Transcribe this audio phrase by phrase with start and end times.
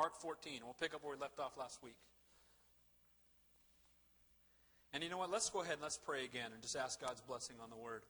[0.00, 0.64] Mark 14.
[0.64, 2.00] We'll pick up where we left off last week.
[4.96, 5.28] And you know what?
[5.28, 8.00] Let's go ahead and let's pray again and just ask God's blessing on the Word.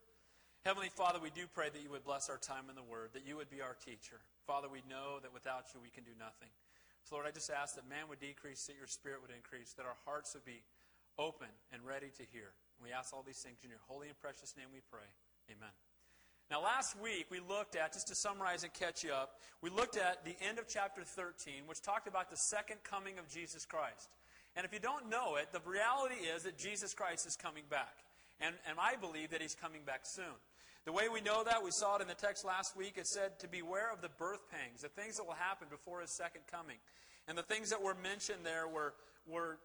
[0.63, 3.27] Heavenly Father, we do pray that you would bless our time in the Word, that
[3.27, 4.23] you would be our teacher.
[4.47, 6.55] Father, we know that without you we can do nothing.
[7.03, 9.83] So, Lord, I just ask that man would decrease, that your spirit would increase, that
[9.83, 10.63] our hearts would be
[11.19, 12.55] open and ready to hear.
[12.79, 15.11] We ask all these things in your holy and precious name we pray.
[15.51, 15.75] Amen.
[16.51, 19.97] Now, last week we looked at, just to summarize and catch you up, we looked
[19.97, 24.09] at the end of chapter 13, which talked about the second coming of Jesus Christ.
[24.57, 28.03] And if you don't know it, the reality is that Jesus Christ is coming back.
[28.41, 30.35] And, and I believe that he's coming back soon.
[30.87, 32.95] The way we know that, we saw it in the text last week.
[32.97, 36.11] It said to beware of the birth pangs, the things that will happen before his
[36.11, 36.79] second coming.
[37.29, 39.59] And the things that were mentioned there were, were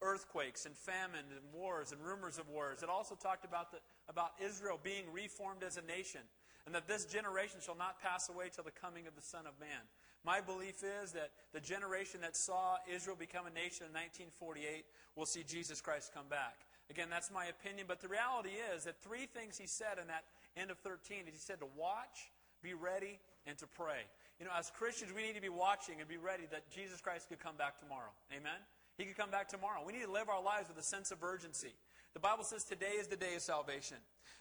[0.00, 2.82] earthquakes and famine and wars and rumors of wars.
[2.82, 3.78] It also talked about, the,
[4.10, 6.20] about Israel being reformed as a nation
[6.66, 9.58] and that this generation shall not pass away till the coming of the Son of
[9.58, 9.80] Man.
[10.24, 14.84] My belief is that the generation that saw Israel become a nation in 1948
[15.16, 16.66] will see Jesus Christ come back.
[16.90, 20.24] Again, that's my opinion, but the reality is that three things he said in that
[20.56, 22.28] end of 13 is he said to watch,
[22.62, 24.04] be ready, and to pray.
[24.38, 27.28] You know, as Christians, we need to be watching and be ready that Jesus Christ
[27.28, 28.12] could come back tomorrow.
[28.32, 28.60] Amen?
[28.98, 29.80] He could come back tomorrow.
[29.86, 31.72] We need to live our lives with a sense of urgency.
[32.14, 33.96] The Bible says today is the day of salvation.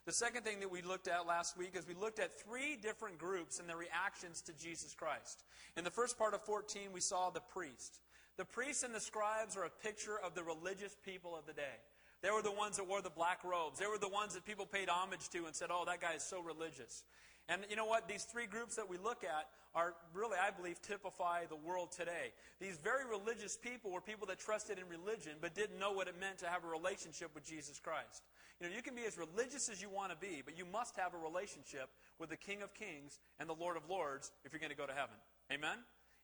[0.05, 3.19] The second thing that we looked at last week is we looked at three different
[3.19, 5.43] groups and their reactions to Jesus Christ.
[5.77, 7.99] In the first part of 14, we saw the priest.
[8.37, 11.77] The priests and the scribes are a picture of the religious people of the day.
[12.21, 13.79] They were the ones that wore the black robes.
[13.79, 16.23] They were the ones that people paid homage to and said, oh, that guy is
[16.23, 17.03] so religious.
[17.49, 18.07] And you know what?
[18.07, 22.31] These three groups that we look at are really, I believe, typify the world today.
[22.61, 26.13] These very religious people were people that trusted in religion but didn't know what it
[26.19, 28.23] meant to have a relationship with Jesus Christ.
[28.61, 30.95] You know, you can be as religious as you want to be, but you must
[30.97, 31.89] have a relationship
[32.19, 34.85] with the King of Kings and the Lord of Lords if you're going to go
[34.85, 35.15] to heaven.
[35.51, 35.77] Amen?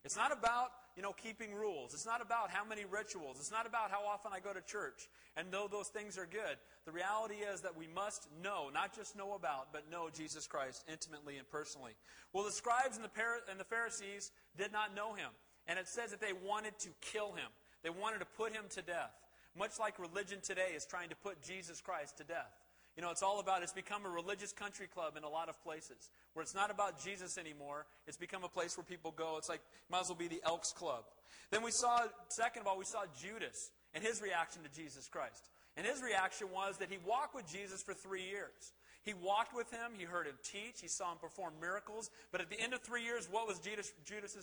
[0.05, 1.95] It's not about, you know, keeping rules.
[1.95, 3.39] It's not about how many rituals.
[3.39, 5.09] It's not about how often I go to church.
[5.35, 9.17] And though those things are good, the reality is that we must know, not just
[9.17, 11.93] know about, but know Jesus Christ intimately and personally.
[12.33, 13.09] Well, the scribes and the,
[13.49, 15.31] and the Pharisees did not know him.
[15.67, 17.49] And it says that they wanted to kill him.
[17.81, 19.11] They wanted to put him to death.
[19.57, 22.53] Much like religion today is trying to put Jesus Christ to death.
[22.95, 25.61] You know, it's all about, it's become a religious country club in a lot of
[25.63, 27.85] places where it's not about Jesus anymore.
[28.07, 29.35] It's become a place where people go.
[29.37, 31.03] It's like, might as well be the Elks Club.
[31.51, 35.49] Then we saw, second of all, we saw Judas and his reaction to Jesus Christ.
[35.75, 38.73] And his reaction was that he walked with Jesus for three years.
[39.03, 42.09] He walked with him, he heard him teach, he saw him perform miracles.
[42.31, 43.93] But at the end of three years, what was Judas,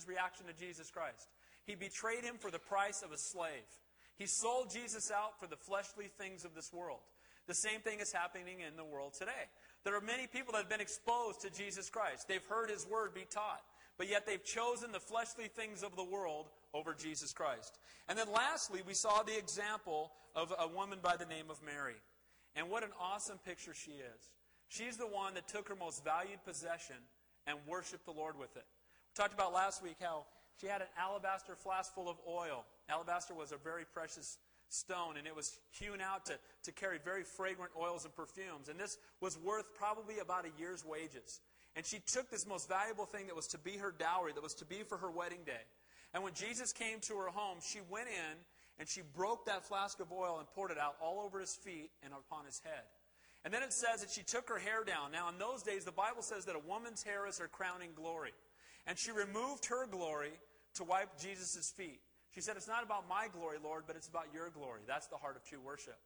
[0.07, 1.27] reaction to Jesus Christ?
[1.65, 3.67] He betrayed him for the price of a slave.
[4.15, 7.01] He sold Jesus out for the fleshly things of this world.
[7.47, 9.49] The same thing is happening in the world today.
[9.83, 12.27] There are many people that have been exposed to Jesus Christ.
[12.27, 13.61] They've heard his word be taught,
[13.97, 17.79] but yet they've chosen the fleshly things of the world over Jesus Christ.
[18.07, 22.01] And then lastly, we saw the example of a woman by the name of Mary.
[22.55, 24.31] And what an awesome picture she is.
[24.69, 26.95] She's the one that took her most valued possession
[27.45, 28.65] and worshiped the Lord with it.
[28.65, 30.25] We talked about last week how
[30.59, 32.65] she had an alabaster flask full of oil.
[32.89, 34.37] Alabaster was a very precious
[34.73, 38.69] stone, and it was hewn out to, to carry very fragrant oils and perfumes.
[38.69, 41.41] And this was worth probably about a year's wages.
[41.75, 44.53] And she took this most valuable thing that was to be her dowry, that was
[44.55, 45.65] to be for her wedding day.
[46.13, 48.37] And when Jesus came to her home, she went in
[48.79, 51.89] and she broke that flask of oil and poured it out all over his feet
[52.03, 52.83] and upon his head.
[53.45, 55.11] And then it says that she took her hair down.
[55.11, 58.31] Now, in those days, the Bible says that a woman's hair is her crowning glory.
[58.87, 60.31] And she removed her glory
[60.75, 61.99] to wipe Jesus' feet.
[62.33, 64.81] She said, It's not about my glory, Lord, but it's about your glory.
[64.87, 65.97] That's the heart of true worship.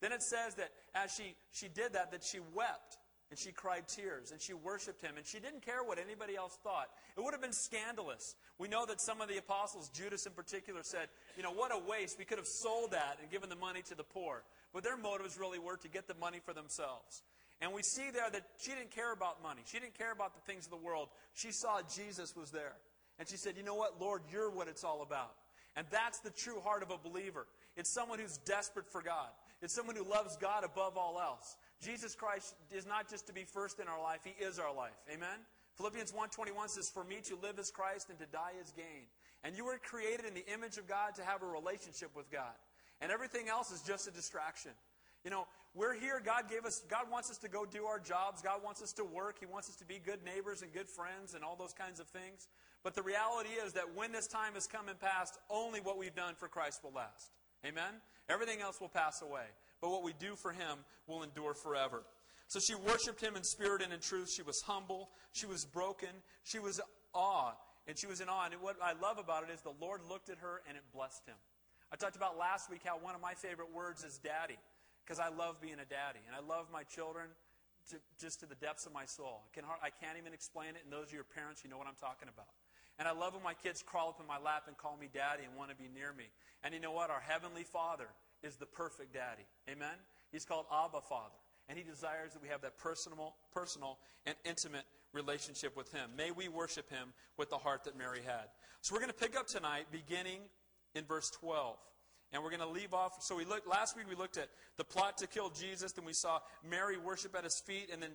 [0.00, 2.98] Then it says that as she, she did that, that she wept
[3.30, 6.58] and she cried tears and she worshiped him and she didn't care what anybody else
[6.62, 6.88] thought.
[7.16, 8.36] It would have been scandalous.
[8.58, 11.78] We know that some of the apostles, Judas in particular, said, You know, what a
[11.78, 12.18] waste.
[12.18, 14.44] We could have sold that and given the money to the poor.
[14.72, 17.22] But their motives really were to get the money for themselves.
[17.60, 19.62] And we see there that she didn't care about money.
[19.64, 21.08] She didn't care about the things of the world.
[21.34, 22.74] She saw Jesus was there.
[23.18, 25.32] And she said, You know what, Lord, you're what it's all about.
[25.76, 27.46] And that's the true heart of a believer.
[27.76, 29.28] It's someone who's desperate for God.
[29.60, 31.56] It's someone who loves God above all else.
[31.82, 34.96] Jesus Christ is not just to be first in our life, He is our life.
[35.12, 35.38] Amen?
[35.76, 39.04] Philippians 1.21 says, For me to live is Christ and to die is gain.
[39.44, 42.56] And you were created in the image of God to have a relationship with God.
[43.00, 44.72] And everything else is just a distraction.
[45.24, 46.22] You know, we're here.
[46.24, 48.40] God gave us, God wants us to go do our jobs.
[48.40, 49.36] God wants us to work.
[49.38, 52.06] He wants us to be good neighbors and good friends and all those kinds of
[52.06, 52.48] things.
[52.86, 56.14] But the reality is that when this time has come and passed, only what we've
[56.14, 57.32] done for Christ will last.
[57.66, 57.98] Amen?
[58.28, 59.46] Everything else will pass away.
[59.80, 60.78] But what we do for Him
[61.08, 62.04] will endure forever.
[62.46, 64.30] So she worshiped Him in spirit and in truth.
[64.30, 65.10] She was humble.
[65.32, 66.10] She was broken.
[66.44, 66.80] She was
[67.12, 67.54] awe
[67.88, 68.46] and she was in awe.
[68.46, 71.26] And what I love about it is the Lord looked at her and it blessed
[71.26, 71.34] him.
[71.92, 74.58] I talked about last week how one of my favorite words is daddy,
[75.04, 76.22] because I love being a daddy.
[76.24, 77.26] And I love my children
[77.90, 79.42] to, just to the depths of my soul.
[79.42, 81.88] I, can, I can't even explain it, and those of your parents, you know what
[81.88, 82.46] I'm talking about.
[82.98, 85.44] And I love when my kids crawl up in my lap and call me daddy
[85.44, 86.24] and want to be near me.
[86.64, 87.10] And you know what?
[87.10, 88.08] Our Heavenly Father
[88.42, 89.44] is the perfect daddy.
[89.70, 89.96] Amen?
[90.32, 91.36] He's called Abba Father.
[91.68, 96.10] And He desires that we have that personal, personal and intimate relationship with Him.
[96.16, 98.48] May we worship Him with the heart that Mary had.
[98.80, 100.40] So we're going to pick up tonight beginning
[100.94, 101.76] in verse 12.
[102.32, 103.22] And we're going to leave off.
[103.22, 104.06] So we looked last week.
[104.08, 105.92] We looked at the plot to kill Jesus.
[105.92, 108.10] Then we saw Mary worship at his feet, and then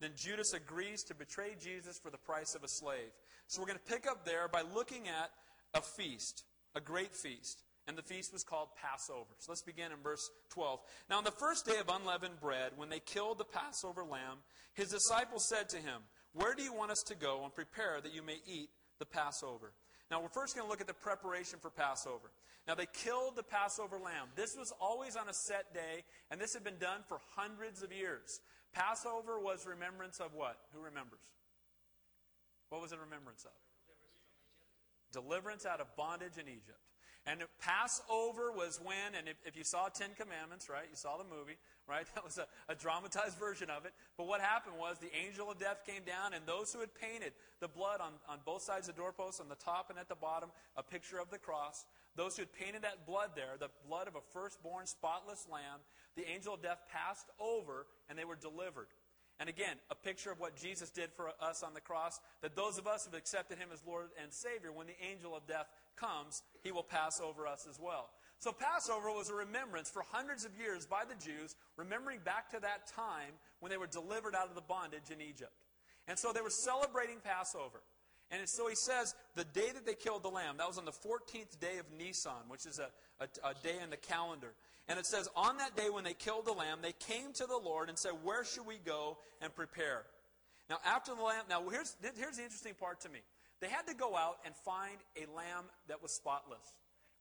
[0.00, 3.10] then Judas agrees to betray Jesus for the price of a slave.
[3.46, 5.30] So we're going to pick up there by looking at
[5.74, 6.44] a feast,
[6.74, 7.62] a great feast.
[7.86, 9.34] And the feast was called Passover.
[9.38, 10.80] So let's begin in verse 12.
[11.10, 14.38] Now, on the first day of unleavened bread, when they killed the Passover lamb,
[14.72, 16.00] his disciples said to him,
[16.32, 19.74] Where do you want us to go and prepare that you may eat the Passover?
[20.10, 22.30] Now, we're first going to look at the preparation for Passover.
[22.66, 24.28] Now, they killed the Passover lamb.
[24.34, 27.92] This was always on a set day, and this had been done for hundreds of
[27.92, 28.40] years.
[28.74, 30.58] Passover was remembrance of what?
[30.74, 31.22] Who remembers?
[32.68, 33.52] What was it remembrance of?
[35.12, 36.82] Deliverance out of bondage in Egypt.
[37.26, 41.24] And Passover was when, and if, if, you saw Ten Commandments, right, you saw the
[41.24, 41.56] movie,
[41.88, 43.92] right, that was a, a, dramatized version of it.
[44.18, 47.32] But what happened was the angel of death came down, and those who had painted
[47.60, 50.14] the blood on, on both sides of the doorpost, on the top and at the
[50.14, 54.06] bottom, a picture of the cross, those who had painted that blood there, the blood
[54.06, 55.80] of a firstborn spotless lamb,
[56.16, 58.88] the angel of death passed over, and they were delivered.
[59.40, 62.78] And again, a picture of what Jesus did for us on the cross, that those
[62.78, 65.66] of us who have accepted him as Lord and Savior, when the angel of death
[65.96, 68.10] comes, he will pass over us as well.
[68.38, 72.60] So Passover was a remembrance for hundreds of years by the Jews, remembering back to
[72.60, 75.52] that time when they were delivered out of the bondage in Egypt.
[76.06, 77.82] And so they were celebrating Passover.
[78.30, 80.92] And so he says, the day that they killed the lamb, that was on the
[80.92, 82.88] 14th day of Nisan, which is a,
[83.20, 84.54] a, a, day in the calendar.
[84.88, 87.56] And it says, on that day when they killed the lamb, they came to the
[87.56, 90.04] Lord and said, Where should we go and prepare?
[90.68, 93.20] Now, after the lamb, now here's, here's the interesting part to me.
[93.60, 96.72] They had to go out and find a lamb that was spotless.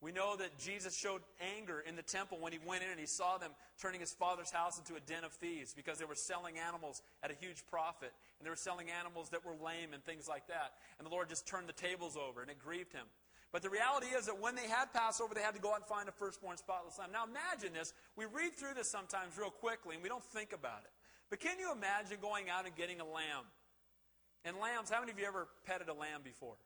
[0.03, 1.21] We know that Jesus showed
[1.55, 4.51] anger in the temple when he went in and he saw them turning his father's
[4.51, 8.11] house into a den of thieves because they were selling animals at a huge profit.
[8.37, 10.73] And they were selling animals that were lame and things like that.
[10.99, 13.07] And the Lord just turned the tables over and it grieved him.
[13.53, 15.85] But the reality is that when they had Passover, they had to go out and
[15.85, 17.13] find a firstborn spotless lamb.
[17.13, 17.93] Now imagine this.
[18.17, 20.91] We read through this sometimes real quickly and we don't think about it.
[21.29, 23.47] But can you imagine going out and getting a lamb?
[24.43, 26.59] And lambs, how many of you ever petted a lamb before?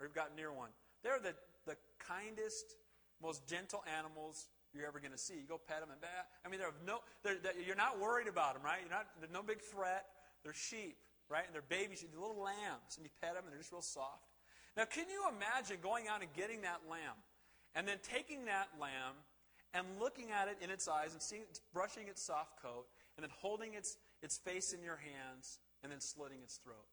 [0.00, 0.70] Or you've gotten near one?
[1.02, 1.34] They're the
[1.66, 2.76] the kindest,
[3.22, 5.34] most gentle animals you're ever going to see.
[5.34, 6.00] You go pet them and.
[6.44, 8.78] I mean, they're no, they're, they're, you're not worried about them, right?
[8.80, 10.06] You're not, they're no big threat.
[10.44, 10.96] They're sheep,
[11.28, 11.42] right?
[11.44, 14.30] And they're babies, they're little lambs, and you pet them, and they're just real soft.
[14.76, 17.18] Now, can you imagine going out and getting that lamb,
[17.74, 19.18] and then taking that lamb
[19.74, 21.42] and looking at it in its eyes and seeing,
[21.72, 22.86] brushing its soft coat,
[23.16, 26.86] and then holding its, its face in your hands, and then slitting its throat?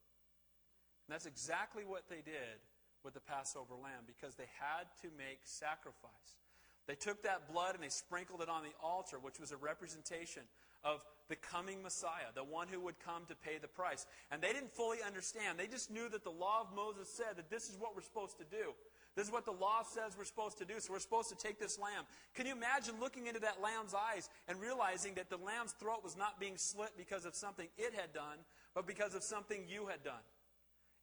[1.06, 2.58] And that's exactly what they did
[3.04, 6.40] with the Passover lamb because they had to make sacrifice.
[6.86, 10.42] They took that blood and they sprinkled it on the altar, which was a representation
[10.82, 14.06] of the coming Messiah, the one who would come to pay the price.
[14.30, 15.58] And they didn't fully understand.
[15.58, 18.36] They just knew that the law of Moses said that this is what we're supposed
[18.38, 18.74] to do.
[19.16, 20.74] This is what the law says we're supposed to do.
[20.78, 22.04] So we're supposed to take this lamb.
[22.34, 26.16] Can you imagine looking into that lamb's eyes and realizing that the lamb's throat was
[26.16, 28.38] not being slit because of something it had done,
[28.74, 30.20] but because of something you had done?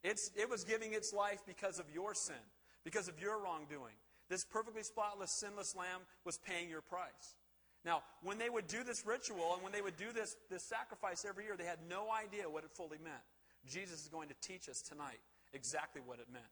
[0.02, 2.42] It's, it was giving its life because of your sin,
[2.84, 3.94] because of your wrongdoing.
[4.28, 7.36] This perfectly spotless, sinless lamb was paying your price.
[7.84, 11.24] Now, when they would do this ritual and when they would do this, this sacrifice
[11.28, 13.22] every year, they had no idea what it fully meant.
[13.66, 15.20] Jesus is going to teach us tonight
[15.52, 16.44] exactly what it meant.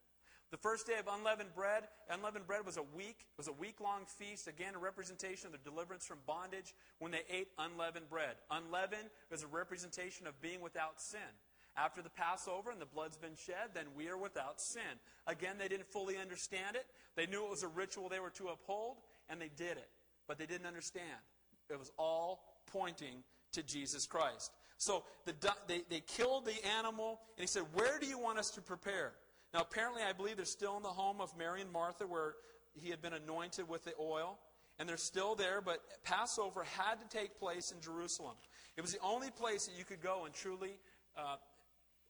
[0.51, 4.01] The first day of unleavened bread, unleavened bread was a week, it was a week-long
[4.05, 8.35] feast, again a representation of the deliverance from bondage when they ate unleavened bread.
[8.51, 11.21] Unleavened is a representation of being without sin.
[11.77, 14.81] After the Passover and the blood's been shed, then we are without sin.
[15.25, 16.85] Again, they didn't fully understand it.
[17.15, 18.97] They knew it was a ritual they were to uphold,
[19.29, 19.89] and they did it.
[20.27, 21.05] But they didn't understand.
[21.69, 23.23] It was all pointing
[23.53, 24.51] to Jesus Christ.
[24.77, 25.33] So the,
[25.67, 29.13] they, they killed the animal, and he said, Where do you want us to prepare?
[29.53, 32.35] Now, apparently, I believe they're still in the home of Mary and Martha where
[32.73, 34.39] he had been anointed with the oil.
[34.79, 38.35] And they're still there, but Passover had to take place in Jerusalem.
[38.77, 40.79] It was the only place that you could go and truly
[41.15, 41.35] uh,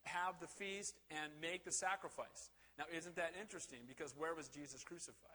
[0.04, 2.50] have the feast and make the sacrifice.
[2.78, 3.80] Now, isn't that interesting?
[3.86, 5.30] Because where was Jesus crucified?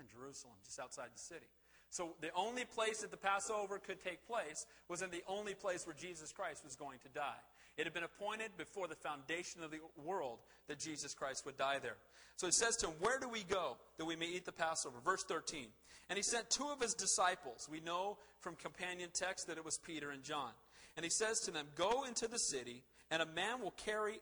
[0.00, 1.46] In Jerusalem, just outside the city.
[1.90, 5.86] So the only place that the Passover could take place was in the only place
[5.86, 7.40] where Jesus Christ was going to die.
[7.76, 10.38] It had been appointed before the foundation of the world
[10.68, 11.96] that Jesus Christ would die there.
[12.36, 14.96] So he says to him, Where do we go that we may eat the Passover?
[15.04, 15.66] Verse 13.
[16.08, 17.68] And he sent two of his disciples.
[17.70, 20.50] We know from companion text that it was Peter and John.
[20.96, 24.18] And he says to them, Go into the city, and a man will carry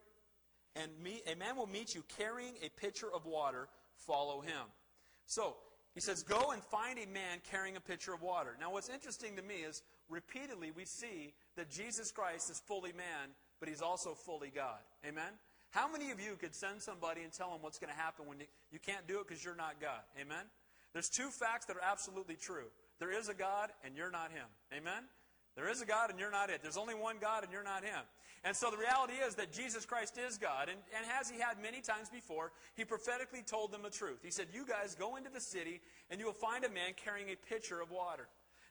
[0.77, 3.69] and meet, a man will meet you carrying a pitcher of water.
[4.07, 4.67] Follow him.
[5.27, 5.57] So
[5.95, 8.57] he says, Go and find a man carrying a pitcher of water.
[8.61, 13.31] Now, what's interesting to me is repeatedly we see that Jesus Christ is fully man,
[13.61, 14.81] but he's also fully God.
[15.07, 15.33] Amen?
[15.71, 18.41] How many of you could send somebody and tell them what's going to happen when
[18.41, 20.03] you, you can't do it because you're not God?
[20.21, 20.45] Amen?
[20.93, 22.67] There's two facts that are absolutely true.
[22.99, 24.47] There is a God, and you're not him.
[24.77, 25.05] Amen?
[25.61, 26.63] There is a God, and you're not it.
[26.63, 28.01] There's only one God, and you're not him.
[28.45, 30.71] And so the reality is that Jesus Christ is God.
[30.71, 34.21] And, and as he had many times before, he prophetically told them the truth.
[34.25, 37.29] He said, You guys go into the city, and you will find a man carrying
[37.29, 38.27] a pitcher of water.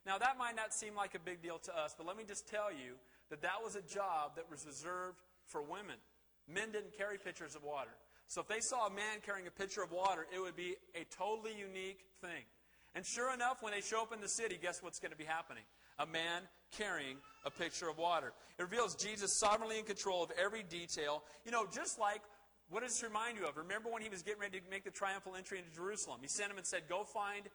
[0.08, 2.50] Now, that might not seem like a big deal to us, but let me just
[2.50, 2.98] tell you
[3.30, 6.02] that that was a job that was reserved for women.
[6.48, 7.94] Men didn't carry pitchers of water.
[8.26, 11.06] So if they saw a man carrying a pitcher of water, it would be a
[11.16, 12.50] totally unique thing.
[12.96, 15.26] And sure enough, when they show up in the city, guess what's going to be
[15.26, 15.64] happening?
[16.00, 18.34] A man carrying a pitcher of water.
[18.58, 21.24] It reveals Jesus sovereignly in control of every detail.
[21.46, 22.22] You know, just like,
[22.70, 23.58] what does this remind you of?
[23.58, 26.20] Remember when he was getting ready to make the triumphal entry into Jerusalem?
[26.22, 27.50] He sent him and said, Go find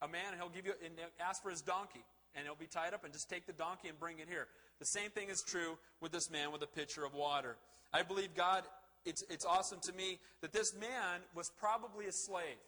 [0.00, 2.04] a man, and he'll give you, and ask for his donkey.
[2.34, 4.46] And he'll be tied up, and just take the donkey and bring it here.
[4.78, 7.56] The same thing is true with this man with a pitcher of water.
[7.92, 8.64] I believe God,
[9.04, 12.62] it's, it's awesome to me that this man was probably a slave.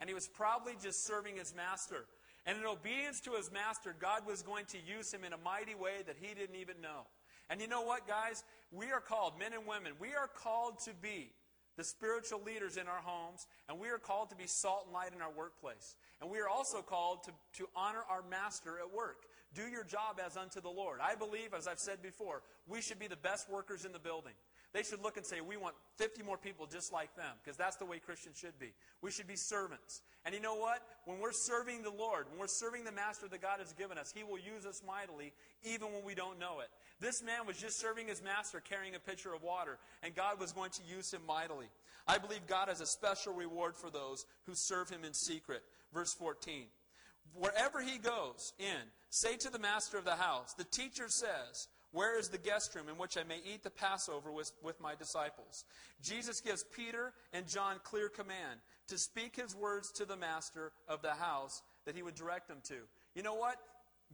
[0.00, 2.06] And he was probably just serving his master.
[2.48, 5.74] And in obedience to his master, God was going to use him in a mighty
[5.74, 7.04] way that he didn't even know.
[7.50, 8.42] And you know what, guys?
[8.72, 11.32] We are called, men and women, we are called to be
[11.76, 15.12] the spiritual leaders in our homes, and we are called to be salt and light
[15.14, 15.96] in our workplace.
[16.22, 19.26] And we are also called to, to honor our master at work.
[19.54, 21.00] Do your job as unto the Lord.
[21.02, 24.32] I believe, as I've said before, we should be the best workers in the building.
[24.74, 27.76] They should look and say, we want 50 more people just like them, because that's
[27.76, 28.74] the way Christians should be.
[29.00, 30.02] We should be servants.
[30.26, 30.82] And you know what?
[31.06, 34.12] When we're serving the Lord, when we're serving the Master that God has given us,
[34.14, 35.32] He will use us mightily,
[35.64, 36.68] even when we don't know it.
[37.00, 40.52] This man was just serving his Master, carrying a pitcher of water, and God was
[40.52, 41.66] going to use him mightily.
[42.08, 45.62] I believe God has a special reward for those who serve Him in secret.
[45.92, 46.64] Verse 14.
[47.34, 52.18] Wherever he goes in, say to the master of the house, the teacher says, where
[52.18, 55.64] is the guest room in which I may eat the Passover with, with my disciples?
[56.02, 61.02] Jesus gives Peter and John clear command to speak his words to the master of
[61.02, 62.76] the house that he would direct them to.
[63.14, 63.56] You know what?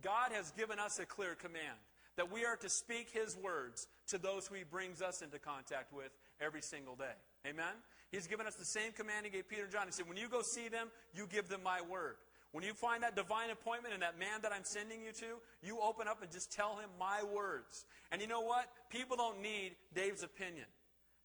[0.02, 1.78] God has given us a clear command
[2.16, 5.92] that we are to speak his words to those who he brings us into contact
[5.92, 7.16] with every single day.
[7.46, 7.74] Amen?
[8.10, 9.86] He's given us the same command he gave Peter and John.
[9.86, 12.16] He said, When you go see them, you give them my word.
[12.54, 15.80] When you find that divine appointment and that man that I'm sending you to, you
[15.82, 17.84] open up and just tell him my words.
[18.12, 18.70] And you know what?
[18.90, 20.66] People don't need Dave's opinion.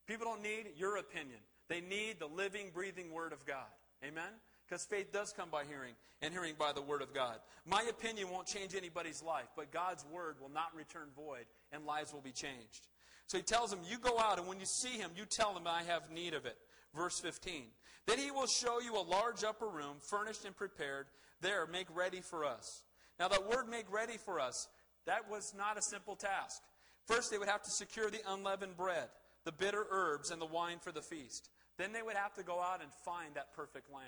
[0.07, 1.37] People don't need your opinion.
[1.67, 3.69] They need the living, breathing Word of God.
[4.03, 4.31] Amen?
[4.67, 5.93] Because faith does come by hearing,
[6.23, 7.35] and hearing by the Word of God.
[7.63, 12.11] My opinion won't change anybody's life, but God's Word will not return void, and lives
[12.11, 12.87] will be changed.
[13.27, 15.67] So he tells them, You go out, and when you see him, you tell him,
[15.67, 16.57] I have need of it.
[16.95, 17.65] Verse 15.
[18.07, 21.07] Then he will show you a large upper room, furnished and prepared.
[21.41, 22.83] There, make ready for us.
[23.19, 24.67] Now, that word make ready for us,
[25.05, 26.61] that was not a simple task.
[27.07, 29.09] First, they would have to secure the unleavened bread,
[29.45, 31.49] the bitter herbs, and the wine for the feast.
[31.77, 34.03] Then they would have to go out and find that perfect lamb.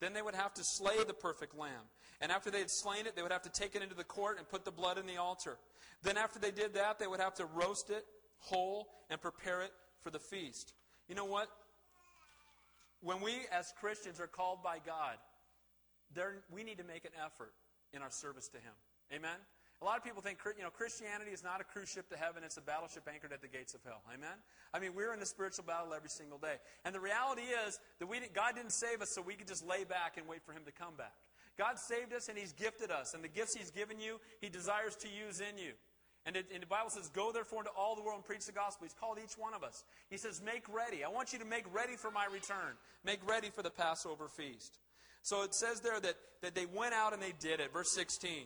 [0.00, 1.90] Then they would have to slay the perfect lamb.
[2.20, 4.38] And after they had slain it, they would have to take it into the court
[4.38, 5.58] and put the blood in the altar.
[6.02, 8.04] Then, after they did that, they would have to roast it
[8.38, 9.72] whole and prepare it
[10.02, 10.72] for the feast.
[11.08, 11.48] You know what?
[13.02, 15.16] When we as Christians are called by God,
[16.52, 17.52] we need to make an effort
[17.92, 18.74] in our service to Him.
[19.12, 19.38] Amen?
[19.82, 22.44] A lot of people think you know Christianity is not a cruise ship to heaven;
[22.44, 24.02] it's a battleship anchored at the gates of hell.
[24.12, 24.36] Amen.
[24.74, 28.06] I mean, we're in a spiritual battle every single day, and the reality is that
[28.06, 30.64] we God didn't save us so we could just lay back and wait for Him
[30.66, 31.16] to come back.
[31.56, 34.96] God saved us and He's gifted us, and the gifts He's given you, He desires
[34.96, 35.72] to use in you.
[36.26, 38.52] And, it, and, the Bible says, Go therefore into all the world and preach the
[38.52, 38.84] gospel.
[38.84, 39.84] He's called each one of us.
[40.10, 41.02] He says, Make ready.
[41.02, 42.76] I want you to make ready for my return.
[43.04, 44.78] Make ready for the Passover feast.
[45.22, 47.72] So it says there that, that they went out and they did it.
[47.72, 48.44] Verse 16.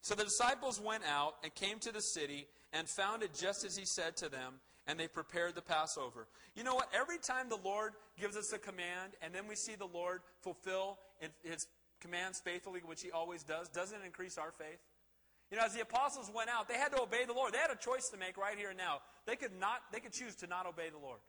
[0.00, 3.76] So the disciples went out and came to the city and found it just as
[3.76, 4.54] he said to them,
[4.86, 6.26] and they prepared the Passover.
[6.54, 6.88] You know what?
[6.92, 10.98] Every time the Lord gives us a command, and then we see the Lord fulfill
[11.42, 11.66] his
[12.00, 14.78] commands faithfully, which he always does, doesn't it increase our faith?
[15.50, 17.52] You know, as the apostles went out, they had to obey the Lord.
[17.52, 19.00] They had a choice to make right here and now.
[19.26, 21.20] They could not, they could choose to not obey the Lord.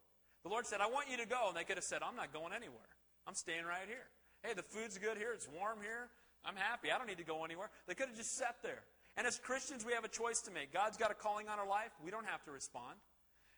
[0.44, 1.50] The Lord said, I want you to go.
[1.50, 2.90] And they could have said, I'm not going anywhere.
[3.28, 4.08] I'm staying right here.
[4.44, 5.34] Hey, the food's good here.
[5.34, 6.10] It's warm here.
[6.46, 6.92] I'm happy.
[6.92, 7.70] I don't need to go anywhere.
[7.88, 8.84] They could have just sat there.
[9.18, 10.72] And as Christians, we have a choice to make.
[10.72, 11.92] God's got a calling on our life.
[12.04, 12.98] We don't have to respond.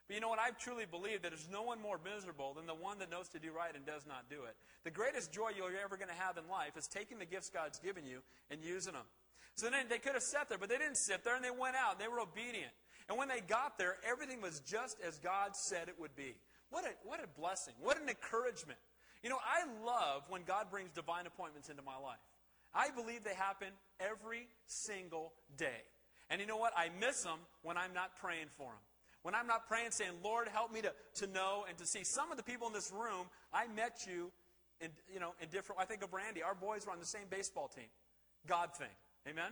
[0.08, 0.40] But you know what?
[0.40, 3.40] I truly believe that there's no one more miserable than the one that knows to
[3.40, 4.56] do right and does not do it.
[4.86, 7.80] The greatest joy you're ever going to have in life is taking the gifts God's
[7.80, 9.04] given you and using them.
[9.58, 11.76] So then they could have sat there, but they didn't sit there and they went
[11.76, 12.72] out and they were obedient.
[13.10, 16.36] And when they got there, everything was just as God said it would be.
[16.70, 17.74] What a, what a blessing.
[17.82, 18.78] What an encouragement.
[19.24, 22.20] You know, I love when God brings divine appointments into my life.
[22.76, 25.82] I believe they happen every single day.
[26.30, 26.74] And you know what?
[26.78, 28.84] I miss them when I'm not praying for them.
[29.24, 32.04] When I'm not praying, saying, Lord, help me to, to know and to see.
[32.04, 34.32] Some of the people in this room, I met you
[34.82, 36.44] in, you know, in different, I think of Randy.
[36.44, 37.90] Our boys were on the same baseball team.
[38.46, 38.94] God thing.
[39.27, 39.51] Amen?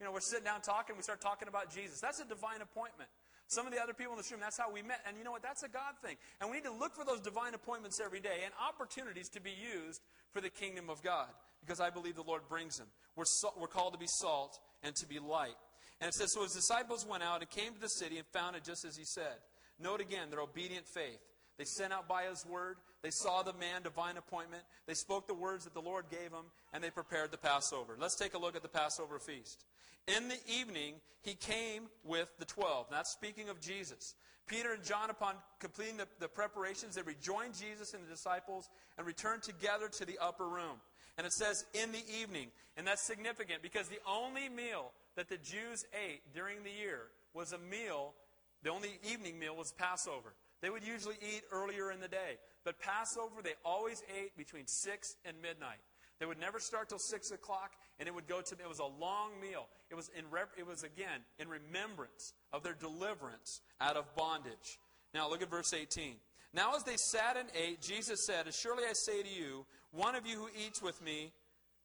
[0.00, 2.00] You know, we're sitting down talking, we start talking about Jesus.
[2.00, 3.08] That's a divine appointment.
[3.46, 5.00] Some of the other people in this room, that's how we met.
[5.06, 5.42] And you know what?
[5.42, 6.16] That's a God thing.
[6.40, 9.52] And we need to look for those divine appointments every day and opportunities to be
[9.52, 10.00] used
[10.32, 11.28] for the kingdom of God
[11.60, 12.88] because I believe the Lord brings them.
[13.14, 15.54] We're, so, we're called to be salt and to be light.
[16.00, 18.56] And it says, So his disciples went out and came to the city and found
[18.56, 19.36] it just as he said.
[19.78, 21.20] Note again their obedient faith.
[21.58, 22.76] They sent out by his word.
[23.02, 24.62] They saw the man, divine appointment.
[24.86, 27.96] They spoke the words that the Lord gave them, and they prepared the Passover.
[28.00, 29.64] Let's take a look at the Passover feast.
[30.08, 32.86] In the evening, he came with the twelve.
[32.90, 34.14] That's speaking of Jesus.
[34.48, 38.68] Peter and John, upon completing the, the preparations, they rejoined Jesus and the disciples
[38.98, 40.80] and returned together to the upper room.
[41.16, 42.48] And it says, in the evening.
[42.76, 47.02] And that's significant because the only meal that the Jews ate during the year
[47.34, 48.14] was a meal,
[48.62, 50.32] the only evening meal was Passover.
[50.62, 52.38] They would usually eat earlier in the day.
[52.64, 55.80] But Passover, they always ate between 6 and midnight.
[56.20, 58.84] They would never start till 6 o'clock, and it would go to, it was a
[58.84, 59.66] long meal.
[59.90, 60.24] It was, in,
[60.56, 64.78] it was again, in remembrance of their deliverance out of bondage.
[65.12, 66.14] Now, look at verse 18.
[66.54, 70.14] Now, as they sat and ate, Jesus said, As surely I say to you, one
[70.14, 71.32] of you who eats with me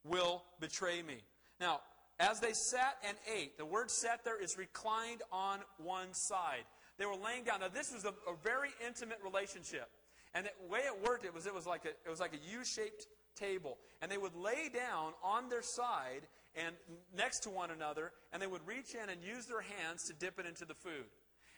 [0.04, 1.18] will betray me.
[1.60, 1.80] Now,
[2.20, 6.64] as they sat and ate, the word sat there is reclined on one side.
[6.98, 7.60] They were laying down.
[7.60, 9.90] Now, this was a, a very intimate relationship.
[10.34, 12.52] And the way it worked, it was, it was like a, it was like a
[12.52, 13.78] U-shaped table.
[14.02, 16.76] And they would lay down on their side and
[17.16, 20.40] next to one another, and they would reach in and use their hands to dip
[20.40, 21.06] it into the food.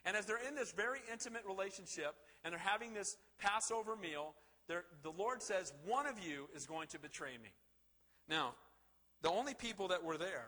[0.05, 4.33] And as they're in this very intimate relationship and they're having this Passover meal,
[4.67, 7.49] the Lord says, One of you is going to betray me.
[8.27, 8.53] Now,
[9.21, 10.47] the only people that were there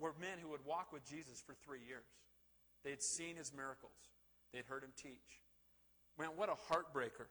[0.00, 2.06] were men who would walk with Jesus for three years.
[2.84, 3.92] They had seen his miracles,
[4.52, 5.40] they had heard him teach.
[6.18, 7.26] Man, what a heartbreaker.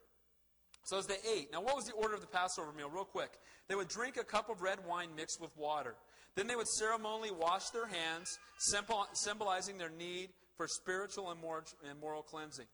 [0.83, 2.89] So as they ate, now what was the order of the Passover meal?
[2.89, 3.31] Real quick.
[3.67, 5.95] They would drink a cup of red wine mixed with water.
[6.35, 8.37] Then they would ceremonially wash their hands,
[9.13, 11.39] symbolizing their need for spiritual and
[11.99, 12.67] moral cleansing.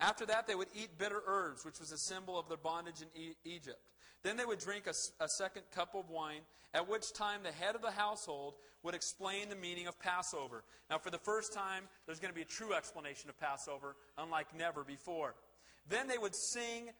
[0.00, 3.34] After that, they would eat bitter herbs, which was a symbol of their bondage in
[3.44, 3.80] Egypt.
[4.22, 6.40] Then they would drink a, a, second cup of wine,
[6.74, 8.54] at which time the head of the household
[8.86, 10.64] would explain the meaning of Passover.
[10.88, 14.56] Now, for the first time, there's going to be a true explanation of Passover, unlike
[14.56, 15.34] never before.
[15.88, 16.90] Then they would sing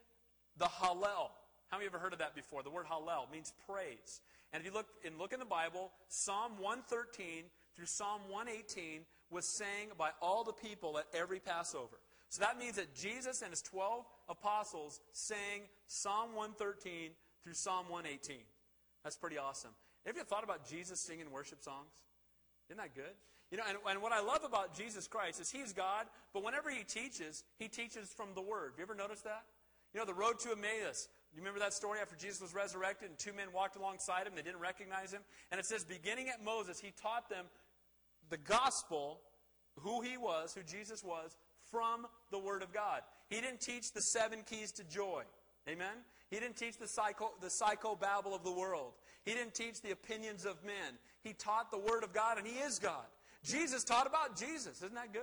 [0.59, 1.31] the Hallel.
[1.69, 2.63] How many ever heard of that before?
[2.63, 4.21] The word Hallel means praise.
[4.53, 7.45] And if you look and look in the Bible, Psalm 113
[7.75, 11.99] through Psalm 118 was sang by all the people at every Passover.
[12.31, 17.11] So that means that Jesus and his 12 apostles sang Psalm 113
[17.45, 18.39] through Psalm 118.
[19.05, 19.71] That's pretty awesome.
[20.07, 21.93] Have you thought about Jesus singing worship songs?
[22.69, 23.15] Isn't that good?
[23.51, 26.71] You know, and, and what I love about Jesus Christ is he's God, but whenever
[26.71, 28.73] he teaches, he teaches from the Word.
[28.73, 29.45] Have you ever noticed that?
[29.95, 31.09] You know, the road to Emmaus.
[31.33, 34.33] You remember that story after Jesus was resurrected and two men walked alongside him?
[34.35, 35.23] They didn't recognize him.
[35.51, 37.47] And it says, beginning at Moses, he taught them
[38.31, 39.21] the gospel,
[39.81, 41.37] who he was, who Jesus was,
[41.71, 43.03] from the Word of God.
[43.29, 45.23] He didn't teach the seven keys to joy.
[45.69, 46.05] Amen?
[46.31, 48.93] He didn't teach the psycho, the psychobabble of the world.
[49.27, 50.97] He didn't teach the opinions of men.
[51.23, 53.05] He taught the Word of God, and He is God.
[53.45, 54.79] Jesus taught about Jesus.
[54.79, 55.23] Isn't that good?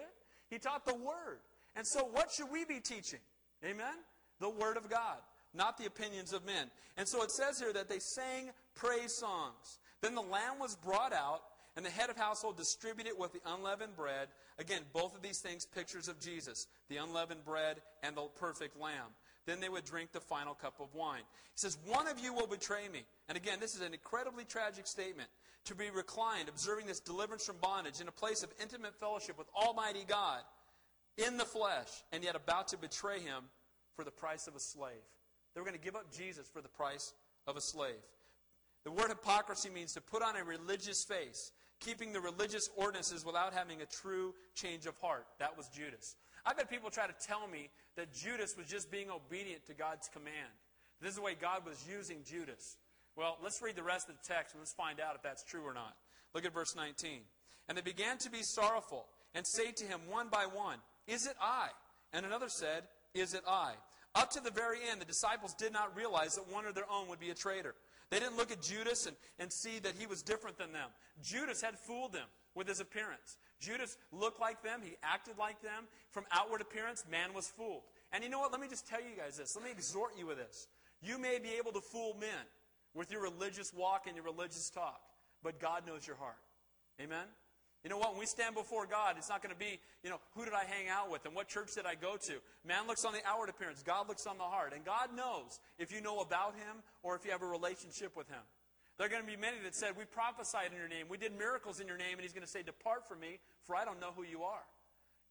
[0.50, 1.40] He taught the Word.
[1.76, 3.22] And so, what should we be teaching?
[3.66, 3.96] Amen?
[4.40, 5.18] The Word of God,
[5.54, 6.70] not the opinions of men.
[6.98, 9.80] And so it says here that they sang praise songs.
[10.02, 11.42] Then the lamb was brought out,
[11.76, 14.28] and the head of household distributed with the unleavened bread.
[14.60, 19.16] Again, both of these things pictures of Jesus the unleavened bread and the perfect lamb.
[19.46, 21.24] Then they would drink the final cup of wine.
[21.54, 23.04] He says, One of you will betray me.
[23.28, 25.30] And again, this is an incredibly tragic statement.
[25.66, 29.48] To be reclined, observing this deliverance from bondage in a place of intimate fellowship with
[29.56, 30.42] Almighty God
[31.18, 33.44] in the flesh, and yet about to betray him
[33.96, 34.92] for the price of a slave.
[35.54, 37.14] They were going to give up Jesus for the price
[37.48, 38.02] of a slave.
[38.84, 43.54] The word hypocrisy means to put on a religious face, keeping the religious ordinances without
[43.54, 45.26] having a true change of heart.
[45.40, 46.16] That was Judas.
[46.46, 50.10] I've had people try to tell me that Judas was just being obedient to God's
[50.10, 50.52] command.
[51.02, 52.78] This is the way God was using Judas.
[53.16, 55.62] Well, let's read the rest of the text and let's find out if that's true
[55.64, 55.96] or not.
[56.34, 57.22] Look at verse 19.
[57.70, 61.36] And they began to be sorrowful, and say to him one by one, Is it
[61.42, 61.68] I?
[62.12, 63.74] And another said, Is it I?
[64.16, 67.08] Up to the very end, the disciples did not realize that one of their own
[67.08, 67.74] would be a traitor.
[68.14, 70.90] They didn't look at Judas and, and see that he was different than them.
[71.24, 73.38] Judas had fooled them with his appearance.
[73.60, 75.86] Judas looked like them, he acted like them.
[76.12, 77.82] From outward appearance, man was fooled.
[78.12, 78.52] And you know what?
[78.52, 79.56] Let me just tell you guys this.
[79.56, 80.68] Let me exhort you with this.
[81.02, 82.46] You may be able to fool men
[82.94, 85.02] with your religious walk and your religious talk,
[85.42, 86.38] but God knows your heart.
[87.02, 87.26] Amen?
[87.84, 88.12] You know what?
[88.12, 90.64] When we stand before God, it's not going to be, you know, who did I
[90.64, 92.34] hang out with and what church did I go to?
[92.66, 94.72] Man looks on the outward appearance, God looks on the heart.
[94.74, 98.30] And God knows if you know about Him or if you have a relationship with
[98.30, 98.40] Him.
[98.98, 101.38] There are going to be many that said, We prophesied in your name, we did
[101.38, 104.00] miracles in your name, and He's going to say, Depart from me, for I don't
[104.00, 104.64] know who you are.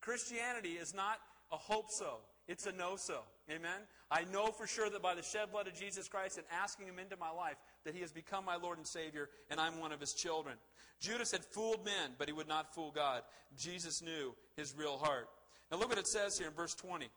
[0.01, 1.21] Christianity is not
[1.53, 3.21] a hope so, it's a know so.
[3.51, 3.81] Amen?
[4.11, 6.99] I know for sure that by the shed blood of Jesus Christ and asking Him
[6.99, 10.01] into my life, that He has become my Lord and Savior, and I'm one of
[10.01, 10.57] His children.
[11.03, 13.23] Judas had fooled men, but he would not fool God.
[13.57, 15.29] Jesus knew his real heart.
[15.71, 17.09] Now look what it says here in verse 20.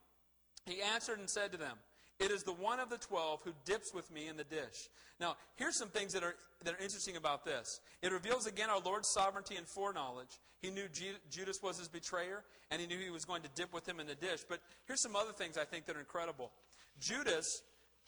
[0.66, 1.78] He answered and said to them,
[2.20, 4.90] It is the one of the twelve who dips with me in the dish.
[5.20, 7.80] Now, here's some things that are, that are interesting about this.
[8.02, 10.40] It reveals again our Lord's sovereignty and foreknowledge.
[10.62, 10.88] He knew
[11.30, 14.08] Judas was his betrayer, and he knew he was going to dip with him in
[14.08, 14.40] the dish.
[14.48, 16.52] But here's some other things I think that are incredible.
[17.00, 17.62] Judas,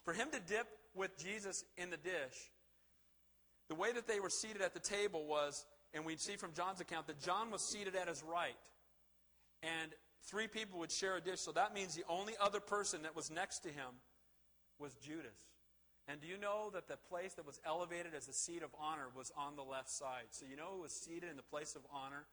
[0.04, 2.52] for him to dip with Jesus in the dish,
[3.68, 6.80] the way that they were seated at the table was, and we see from John's
[6.80, 8.56] account that John was seated at his right.
[9.62, 9.92] And
[10.28, 11.40] three people would share a dish.
[11.40, 14.02] So that means the only other person that was next to him
[14.80, 15.40] was Judas.
[16.08, 19.08] And do you know that the place that was elevated as the seat of honor
[19.16, 20.32] was on the left side?
[20.32, 22.26] So you know who was seated in the place of honor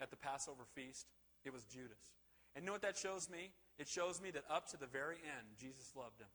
[0.00, 1.06] at the Passover feast?
[1.44, 2.14] It was Judas.
[2.54, 3.50] And you know what that shows me?
[3.78, 6.28] It shows me that up to the very end, Jesus loved him.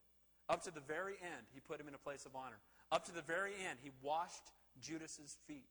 [0.49, 2.59] Up to the very end, he put him in a place of honor.
[2.91, 5.67] Up to the very end, he washed Judas's feet.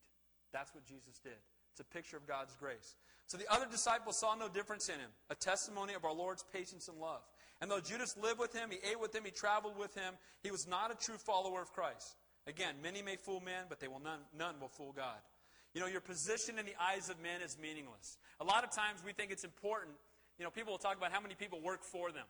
[0.53, 1.41] That's what Jesus did.
[1.73, 2.97] It's a picture of God's grace.
[3.27, 6.89] So the other disciples saw no difference in him, a testimony of our Lord's patience
[6.89, 7.23] and love.
[7.61, 10.51] And though Judas lived with him, he ate with him, he traveled with him, he
[10.51, 12.17] was not a true follower of Christ.
[12.47, 15.17] Again, many may fool men, but they will none, none will fool God.
[15.73, 18.19] You know, your position in the eyes of men is meaningless.
[18.41, 19.95] A lot of times we think it's important.
[20.39, 22.27] You know, people will talk about how many people work for them.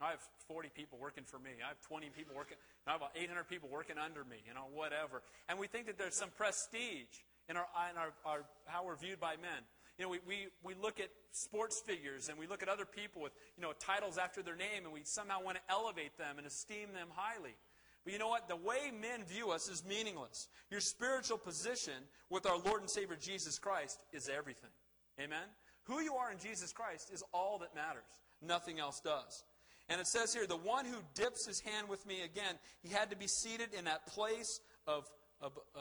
[0.00, 1.50] I have 40 people working for me.
[1.64, 2.56] I have 20 people working.
[2.86, 5.22] I have about 800 people working under me, you know, whatever.
[5.48, 9.20] And we think that there's some prestige in, our, in our, our how we're viewed
[9.20, 9.62] by men.
[9.98, 13.22] You know, we, we, we look at sports figures and we look at other people
[13.22, 16.46] with, you know, titles after their name and we somehow want to elevate them and
[16.46, 17.54] esteem them highly.
[18.02, 18.48] But you know what?
[18.48, 20.48] The way men view us is meaningless.
[20.70, 21.94] Your spiritual position
[22.28, 24.70] with our Lord and Savior Jesus Christ is everything.
[25.18, 25.46] Amen?
[25.84, 28.02] Who you are in Jesus Christ is all that matters.
[28.42, 29.44] Nothing else does.
[29.88, 33.10] And it says here, the one who dips his hand with me again, he had
[33.10, 35.08] to be seated in that place of,
[35.40, 35.80] of uh,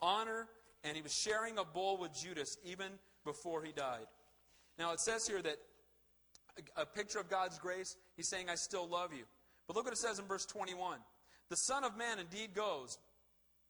[0.00, 0.48] honor,
[0.84, 2.92] and he was sharing a bowl with Judas even
[3.24, 4.06] before he died.
[4.78, 5.56] Now it says here that
[6.76, 9.24] a, picture of God's grace, he's saying, I still love you.
[9.66, 10.98] But look what it says in verse 21.
[11.48, 12.98] The Son of Man indeed goes,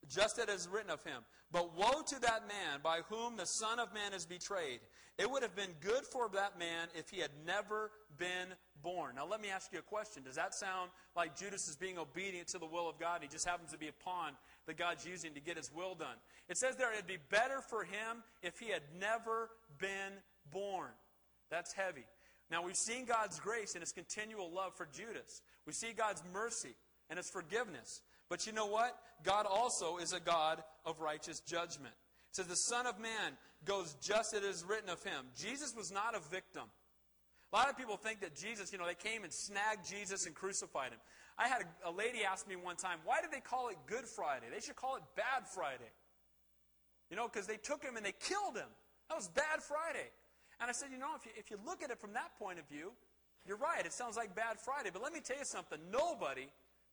[0.08, 1.22] just as it is written of him.
[1.50, 4.80] But woe to that man by whom the Son of Man is betrayed.
[5.16, 8.48] It would have been good for that man if he had never been
[8.82, 9.14] born.
[9.14, 10.24] Now, let me ask you a question.
[10.24, 13.20] Does that sound like Judas is being obedient to the will of God?
[13.22, 14.32] He just happens to be a pawn
[14.66, 16.16] that God's using to get his will done.
[16.48, 20.18] It says there it'd be better for him if he had never been
[20.52, 20.90] born.
[21.48, 22.04] That's heavy.
[22.50, 25.42] Now, we've seen God's grace and his continual love for Judas.
[25.66, 26.74] We see God's mercy
[27.08, 28.02] and his forgiveness.
[28.28, 28.98] But you know what?
[29.22, 31.94] God also is a God of righteous judgment.
[32.30, 35.26] It says the Son of Man goes just as it is written of him.
[35.36, 36.64] Jesus was not a victim.
[37.52, 40.34] A lot of people think that Jesus, you know, they came and snagged Jesus and
[40.34, 40.98] crucified him.
[41.38, 44.06] I had a, a lady ask me one time, why did they call it Good
[44.06, 44.46] Friday?
[44.52, 45.90] They should call it Bad Friday.
[47.10, 48.68] You know, because they took him and they killed him.
[49.08, 50.10] That was Bad Friday.
[50.60, 52.58] And I said, you know, if you, if you look at it from that point
[52.58, 52.92] of view,
[53.46, 53.84] you're right.
[53.84, 54.90] It sounds like Bad Friday.
[54.92, 55.78] But let me tell you something.
[55.92, 56.48] Nobody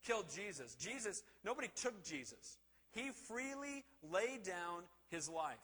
[0.06, 0.76] killed Jesus.
[0.76, 2.58] Jesus, nobody took Jesus.
[2.92, 5.58] He freely laid down his life.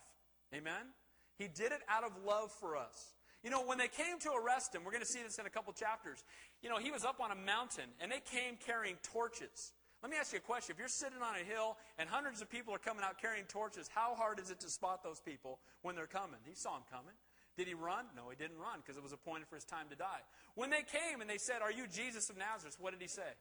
[0.54, 0.94] Amen?
[1.38, 3.14] He did it out of love for us.
[3.44, 5.50] You know, when they came to arrest him, we're going to see this in a
[5.50, 6.24] couple chapters.
[6.62, 9.74] You know, he was up on a mountain and they came carrying torches.
[10.02, 10.74] Let me ask you a question.
[10.74, 13.90] If you're sitting on a hill and hundreds of people are coming out carrying torches,
[13.94, 16.40] how hard is it to spot those people when they're coming?
[16.46, 17.14] He saw them coming.
[17.58, 18.06] Did he run?
[18.16, 20.22] No, he didn't run because it was appointed for his time to die.
[20.54, 22.78] When they came and they said, Are you Jesus of Nazareth?
[22.80, 23.34] What did he say?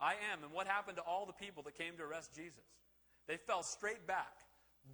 [0.00, 0.44] I am.
[0.44, 2.62] And what happened to all the people that came to arrest Jesus?
[3.26, 4.43] They fell straight back.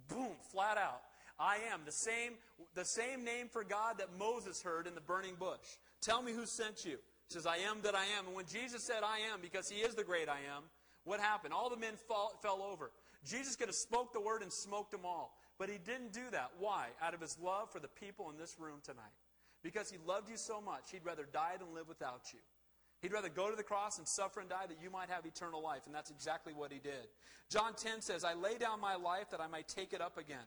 [0.07, 1.01] Boom, flat out.
[1.39, 1.81] I am.
[1.85, 2.33] The same,
[2.75, 5.77] the same name for God that Moses heard in the burning bush.
[6.01, 6.97] Tell me who sent you.
[7.27, 8.27] He says, I am that I am.
[8.27, 10.63] And when Jesus said, I am, because he is the great I am,
[11.03, 11.53] what happened?
[11.53, 12.91] All the men fall, fell over.
[13.25, 15.37] Jesus could have spoke the word and smoked them all.
[15.57, 16.51] But he didn't do that.
[16.59, 16.87] Why?
[17.01, 19.13] Out of his love for the people in this room tonight.
[19.63, 22.39] Because he loved you so much, he'd rather die than live without you.
[23.01, 25.61] He'd rather go to the cross and suffer and die that you might have eternal
[25.61, 25.87] life.
[25.87, 27.07] And that's exactly what he did.
[27.49, 30.37] John 10 says, I lay down my life that I might take it up again.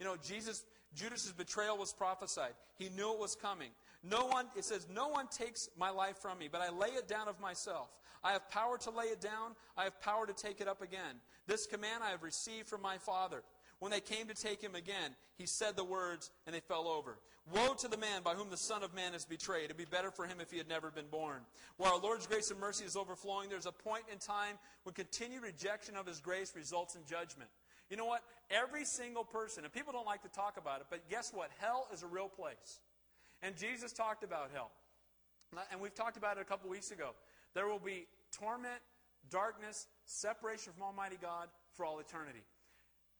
[0.00, 0.64] You know, Jesus,
[0.96, 2.54] Judas's betrayal was prophesied.
[2.76, 3.70] He knew it was coming.
[4.02, 7.06] No one, it says, no one takes my life from me, but I lay it
[7.06, 7.88] down of myself.
[8.24, 9.54] I have power to lay it down.
[9.76, 11.20] I have power to take it up again.
[11.46, 13.42] This command I have received from my Father.
[13.78, 17.18] When they came to take him again, he said the words, and they fell over.
[17.52, 19.64] Woe to the man by whom the Son of Man is betrayed.
[19.64, 21.40] It would be better for him if he had never been born.
[21.76, 25.42] Where our Lord's grace and mercy is overflowing, there's a point in time when continued
[25.42, 27.50] rejection of his grace results in judgment.
[27.90, 28.22] You know what?
[28.50, 31.50] Every single person, and people don't like to talk about it, but guess what?
[31.58, 32.80] Hell is a real place.
[33.42, 34.70] And Jesus talked about hell.
[35.70, 37.10] And we've talked about it a couple weeks ago.
[37.52, 38.80] There will be torment,
[39.30, 42.42] darkness, separation from Almighty God for all eternity.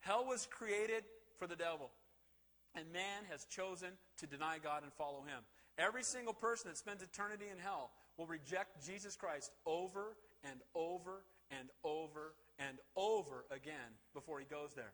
[0.01, 1.05] Hell was created
[1.39, 1.91] for the devil.
[2.75, 5.42] And man has chosen to deny God and follow him.
[5.79, 11.24] Every single person that spends eternity in hell will reject Jesus Christ over and over
[11.50, 14.92] and over and over again before he goes there.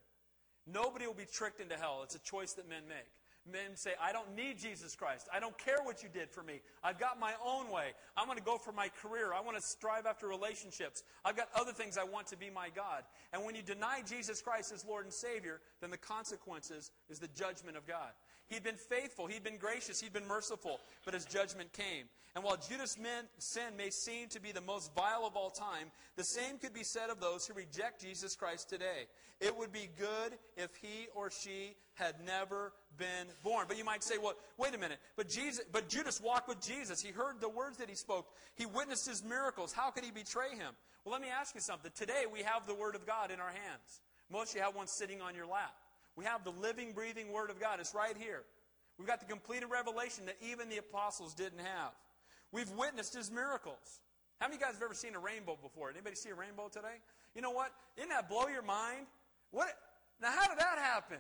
[0.67, 2.01] Nobody will be tricked into hell.
[2.05, 3.09] It's a choice that men make.
[3.51, 5.27] Men say, I don't need Jesus Christ.
[5.33, 6.61] I don't care what you did for me.
[6.85, 7.93] I've got my own way.
[8.17, 9.33] I'm going to go for my career.
[9.33, 11.03] I want to strive after relationships.
[11.25, 13.03] I've got other things I want to be my God.
[13.33, 17.29] And when you deny Jesus Christ as Lord and Savior, then the consequences is the
[17.29, 18.11] judgment of God.
[18.51, 22.07] He'd been faithful, he'd been gracious, he'd been merciful, but his judgment came.
[22.35, 22.97] And while Judas'
[23.39, 26.83] sin may seem to be the most vile of all time, the same could be
[26.85, 29.07] said of those who reject Jesus Christ today.
[29.41, 33.67] It would be good if he or she had never been born.
[33.67, 34.99] But you might say, well, wait a minute.
[35.17, 37.01] But Jesus, but Judas walked with Jesus.
[37.01, 38.29] He heard the words that he spoke.
[38.55, 39.73] He witnessed his miracles.
[39.73, 40.75] How could he betray him?
[41.05, 41.91] Well, let me ask you something.
[41.95, 44.03] Today we have the Word of God in our hands.
[44.31, 45.75] Most of you have one sitting on your lap.
[46.17, 47.81] We have the living, breathing Word of God.
[47.81, 48.43] It's right here.
[48.99, 51.93] We've got the completed revelation that even the apostles didn't have.
[52.53, 54.01] We've witnessed his miracles.
[54.41, 55.91] How many of you guys have ever seen a rainbow before?
[55.91, 57.01] Anybody see a rainbow today?
[57.35, 57.73] You know what?
[57.97, 59.07] Didn't that blow your mind?
[59.51, 59.69] What?
[60.21, 61.19] Now, how did that happen?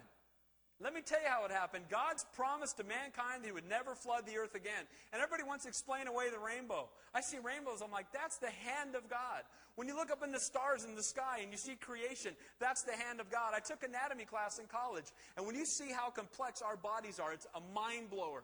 [0.83, 1.85] Let me tell you how it happened.
[1.91, 4.89] God's promise to mankind that He would never flood the earth again.
[5.13, 6.89] And everybody wants to explain away the rainbow.
[7.15, 9.45] I see rainbows, I'm like, that's the hand of God.
[9.77, 12.83] When you look up in the stars in the sky and you see creation, that's
[12.83, 13.53] the hand of God.
[13.55, 17.33] I took anatomy class in college, and when you see how complex our bodies are,
[17.33, 18.43] it's a mind blower.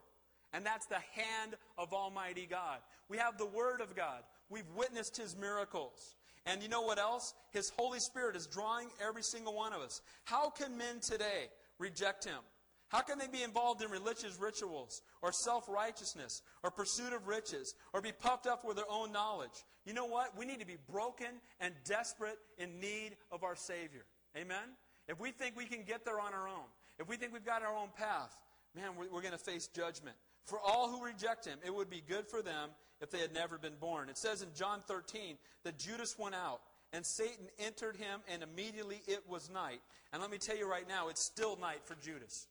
[0.53, 2.79] And that's the hand of Almighty God.
[3.09, 4.23] We have the Word of God.
[4.49, 6.15] We've witnessed His miracles.
[6.47, 7.35] And you know what else?
[7.51, 10.01] His Holy Spirit is drawing every single one of us.
[10.25, 12.41] How can men today reject him?
[12.89, 17.75] How can they be involved in religious rituals or self righteousness or pursuit of riches
[17.93, 19.65] or be puffed up with their own knowledge?
[19.85, 20.37] You know what?
[20.37, 21.27] We need to be broken
[21.61, 24.05] and desperate in need of our Savior.
[24.37, 24.77] Amen?
[25.09, 26.67] If we think we can get there on our own,
[26.99, 28.37] if we think we've got our own path,
[28.75, 30.17] man, we're, we're going to face judgment.
[30.45, 33.59] For all who reject him, it would be good for them if they had never
[33.59, 34.09] been born.
[34.09, 36.61] It says in John 13 that Judas went out
[36.93, 39.81] and Satan entered him, and immediately it was night.
[40.13, 42.47] And let me tell you right now, it's still night for Judas.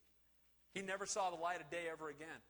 [0.74, 2.44] He never saw the light of day ever again.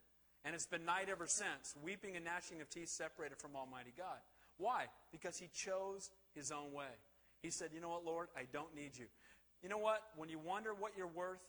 [0.43, 4.17] And it's been night ever since, weeping and gnashing of teeth separated from Almighty God.
[4.57, 4.85] Why?
[5.11, 6.93] Because he chose his own way.
[7.41, 8.27] He said, You know what, Lord?
[8.37, 9.05] I don't need you.
[9.63, 10.01] You know what?
[10.15, 11.41] When you wonder what you're worth,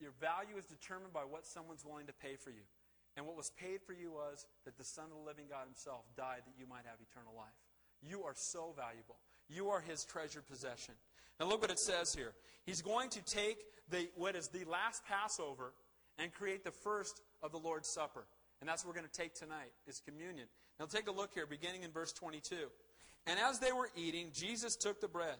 [0.00, 2.62] your value is determined by what someone's willing to pay for you.
[3.16, 6.06] And what was paid for you was that the Son of the living God himself
[6.16, 7.58] died that you might have eternal life.
[8.00, 9.18] You are so valuable.
[9.52, 10.94] You are his treasured possession.
[11.38, 12.32] Now look what it says here.
[12.64, 13.58] He's going to take
[13.90, 15.72] the, what is the last Passover
[16.18, 18.24] and create the first of the Lord's Supper.
[18.60, 20.46] And that's what we're going to take tonight, is communion.
[20.78, 22.54] Now take a look here, beginning in verse 22.
[23.26, 25.36] And as they were eating, Jesus took the bread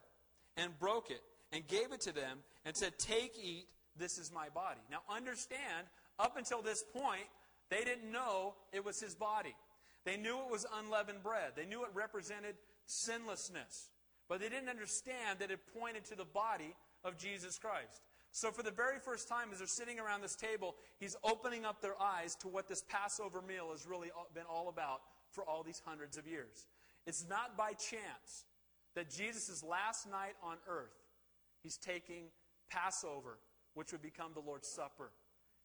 [0.56, 4.48] and broke it and gave it to them and said, Take, eat, this is my
[4.48, 4.80] body.
[4.90, 5.86] Now understand,
[6.18, 7.26] up until this point,
[7.68, 9.54] they didn't know it was his body.
[10.04, 11.52] They knew it was unleavened bread.
[11.56, 12.54] They knew it represented
[12.86, 13.90] sinlessness.
[14.30, 18.02] But they didn't understand that it pointed to the body of Jesus Christ.
[18.30, 21.82] So, for the very first time, as they're sitting around this table, he's opening up
[21.82, 25.00] their eyes to what this Passover meal has really been all about
[25.32, 26.68] for all these hundreds of years.
[27.08, 28.44] It's not by chance
[28.94, 30.94] that Jesus' last night on earth,
[31.64, 32.26] he's taking
[32.70, 33.38] Passover,
[33.74, 35.10] which would become the Lord's Supper.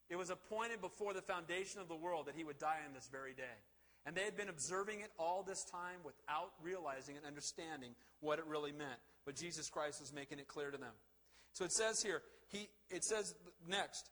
[0.09, 3.09] It was appointed before the foundation of the world that he would die on this
[3.11, 3.61] very day.
[4.05, 8.45] And they had been observing it all this time without realizing and understanding what it
[8.45, 8.99] really meant.
[9.25, 10.93] But Jesus Christ was making it clear to them.
[11.53, 13.33] So it says here, he, it says
[13.67, 14.09] next,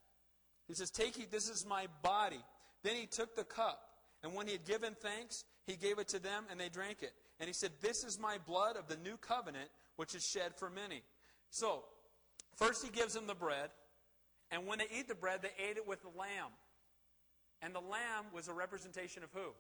[0.67, 2.39] he says, Take, eat, this is my body.
[2.83, 3.79] Then he took the cup,
[4.23, 7.13] and when he had given thanks, he gave it to them, and they drank it.
[7.39, 10.69] And he said, This is my blood of the new covenant, which is shed for
[10.69, 11.03] many.
[11.49, 11.83] So,
[12.55, 13.69] first he gives them the bread.
[14.51, 16.51] And when they eat the bread, they ate it with the lamb.
[17.61, 19.53] And the lamb was a representation of who?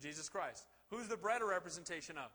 [0.00, 0.66] Jesus Christ.
[0.90, 2.30] Who's the bread a representation of?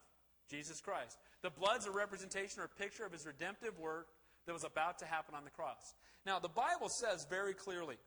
[0.49, 1.17] Jesus Christ.
[1.41, 4.07] The blood's a representation or picture of his redemptive work
[4.45, 5.95] that was about to happen on the cross.
[6.25, 7.97] Now, the Bible says very clearly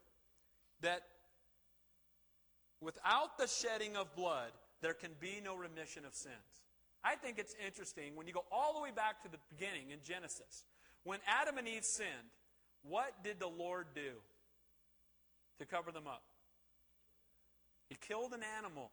[0.80, 1.02] that
[2.80, 6.62] without the shedding of blood, there can be no remission of sins.
[7.04, 9.98] I think it's interesting when you go all the way back to the beginning in
[10.02, 10.64] Genesis.
[11.04, 12.08] When Adam and Eve sinned,
[12.82, 14.12] what did the Lord do
[15.58, 16.22] to cover them up?
[17.88, 18.90] He killed an animal.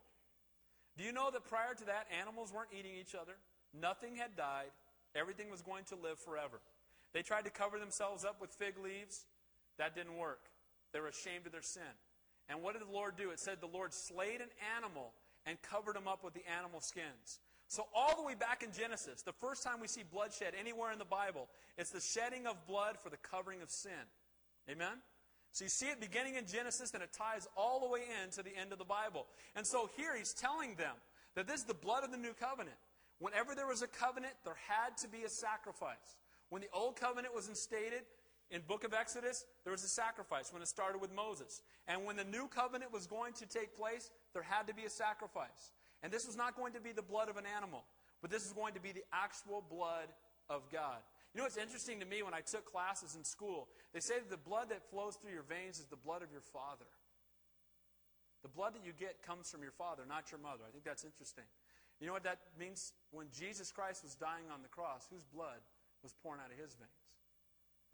[0.98, 3.34] Do you know that prior to that, animals weren't eating each other?
[3.74, 4.72] Nothing had died.
[5.16, 6.62] Everything was going to live forever.
[7.14, 9.26] They tried to cover themselves up with fig leaves.
[9.78, 10.50] That didn't work.
[10.94, 11.84] They were ashamed of their sin.
[12.48, 13.32] And what did the Lord do?
[13.32, 15.14] It said the Lord slayed an animal
[15.46, 17.40] and covered him up with the animal skins.
[17.68, 21.00] So, all the way back in Genesis, the first time we see bloodshed anywhere in
[21.00, 23.92] the Bible, it's the shedding of blood for the covering of sin.
[24.70, 25.02] Amen?
[25.56, 28.44] So, you see it beginning in Genesis, and it ties all the way in to
[28.44, 29.26] the end of the Bible.
[29.56, 30.92] And so, here he's telling them
[31.36, 32.76] that this is the blood of the new covenant.
[33.20, 36.20] Whenever there was a covenant, there had to be a sacrifice.
[36.50, 38.02] When the old covenant was instated,
[38.52, 42.16] in book of exodus there was a sacrifice when it started with moses and when
[42.16, 45.72] the new covenant was going to take place there had to be a sacrifice
[46.04, 47.84] and this was not going to be the blood of an animal
[48.22, 50.14] but this is going to be the actual blood
[50.48, 51.02] of god
[51.36, 54.32] you know what's interesting to me when i took classes in school they say that
[54.32, 56.88] the blood that flows through your veins is the blood of your father
[58.42, 61.04] the blood that you get comes from your father not your mother i think that's
[61.04, 61.46] interesting
[62.00, 65.60] you know what that means when jesus christ was dying on the cross whose blood
[66.02, 67.06] was pouring out of his veins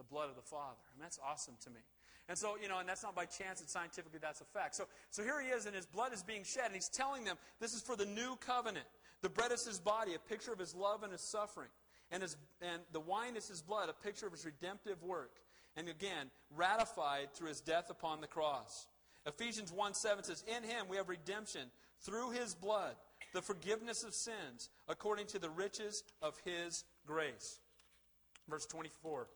[0.01, 0.81] the blood of the Father.
[0.93, 1.79] And that's awesome to me.
[2.27, 4.75] And so, you know, and that's not by chance, it's scientifically that's a fact.
[4.75, 7.37] So, so here he is, and his blood is being shed, and he's telling them
[7.59, 8.85] this is for the new covenant.
[9.21, 11.69] The bread is his body, a picture of his love and his suffering.
[12.11, 15.37] And, his, and the wine is his blood, a picture of his redemptive work.
[15.77, 18.87] And again, ratified through his death upon the cross.
[19.25, 21.69] Ephesians 1 7 says, In him we have redemption
[22.01, 22.95] through his blood,
[23.33, 27.59] the forgiveness of sins, according to the riches of his grace.
[28.49, 29.27] Verse 24.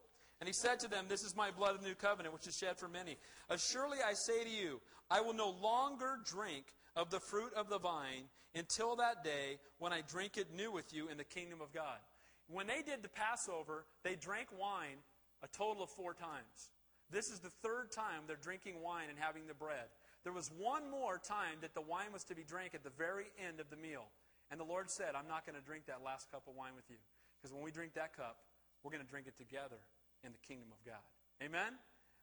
[0.41, 2.57] And he said to them, This is my blood of the new covenant, which is
[2.57, 3.17] shed for many.
[3.57, 7.79] Surely I say to you, I will no longer drink of the fruit of the
[7.79, 11.73] vine until that day when I drink it new with you in the kingdom of
[11.73, 11.99] God.
[12.47, 14.97] When they did the Passover, they drank wine
[15.43, 16.69] a total of four times.
[17.11, 19.89] This is the third time they're drinking wine and having the bread.
[20.23, 23.25] There was one more time that the wine was to be drank at the very
[23.37, 24.05] end of the meal.
[24.51, 26.85] And the Lord said, I'm not going to drink that last cup of wine with
[26.89, 26.97] you.
[27.37, 28.37] Because when we drink that cup,
[28.83, 29.77] we're going to drink it together
[30.23, 31.01] in the kingdom of God.
[31.43, 31.73] Amen?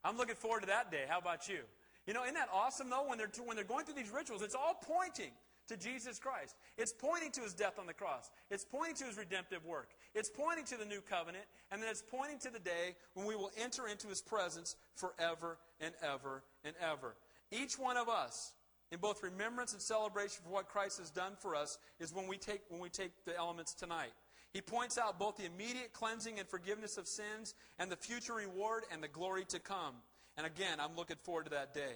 [0.04, 1.04] I'm looking forward to that day.
[1.08, 1.60] How about you?
[2.06, 4.42] You know, isn't that awesome, though, when they're, when they're going through these rituals?
[4.42, 5.30] It's all pointing
[5.68, 6.56] to Jesus Christ.
[6.76, 8.30] It's pointing to his death on the cross.
[8.50, 9.90] It's pointing to his redemptive work.
[10.14, 11.44] It's pointing to the new covenant.
[11.70, 15.58] And then it's pointing to the day when we will enter into his presence forever
[15.80, 17.14] and ever and ever.
[17.50, 18.52] Each one of us,
[18.90, 22.36] in both remembrance and celebration for what Christ has done for us, is when we
[22.36, 24.12] take, when we take the elements tonight.
[24.52, 28.84] He points out both the immediate cleansing and forgiveness of sins and the future reward
[28.92, 29.94] and the glory to come.
[30.36, 31.94] And again, I'm looking forward to that day.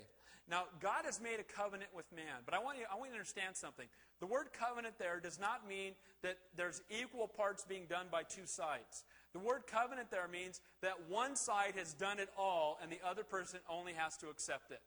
[0.49, 3.15] Now, God has made a covenant with man, but I want you, I want you
[3.15, 3.87] to understand something.
[4.21, 8.47] The word covenant there does not mean that there's equal parts being done by two
[8.47, 9.05] sides.
[9.33, 13.25] The word covenant there means that one side has done it all and the other
[13.25, 14.81] person only has to accept it.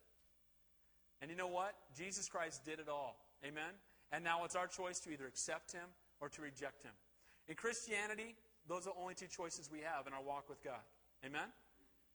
[1.21, 1.75] And you know what?
[1.95, 3.17] Jesus Christ did it all.
[3.45, 3.73] Amen?
[4.11, 5.85] And now it's our choice to either accept him
[6.19, 6.93] or to reject him.
[7.47, 8.35] In Christianity,
[8.67, 10.81] those are the only two choices we have in our walk with God.
[11.25, 11.49] Amen?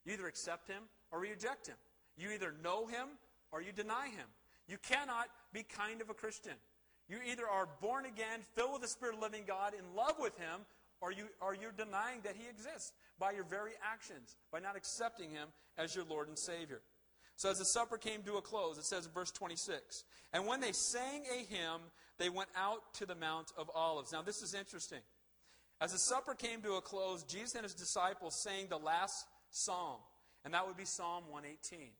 [0.04, 1.76] You either accept Him or reject Him.
[2.16, 3.08] You either know Him
[3.52, 4.26] or you deny Him.
[4.68, 6.54] You cannot be kind of a Christian.
[7.08, 10.36] You either are born again, filled with the Spirit of living God, in love with
[10.38, 10.64] Him,
[11.00, 15.30] or, you, or you're denying that He exists by your very actions, by not accepting
[15.30, 16.80] Him as your Lord and Savior.
[17.36, 20.60] So as the supper came to a close, it says in verse 26, And when
[20.60, 21.80] they sang a hymn,
[22.18, 24.12] they went out to the Mount of Olives.
[24.12, 25.00] Now this is interesting.
[25.80, 29.98] As the supper came to a close, Jesus and his disciples sang the last psalm,
[30.44, 31.90] and that would be Psalm 118.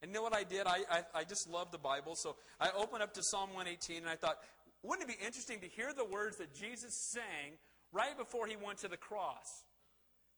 [0.00, 0.66] And you know what I did?
[0.66, 4.08] I, I, I just love the Bible, so I opened up to Psalm 118, and
[4.08, 4.38] I thought,
[4.84, 7.56] wouldn't it be interesting to hear the words that Jesus sang
[7.92, 9.64] right before he went to the cross?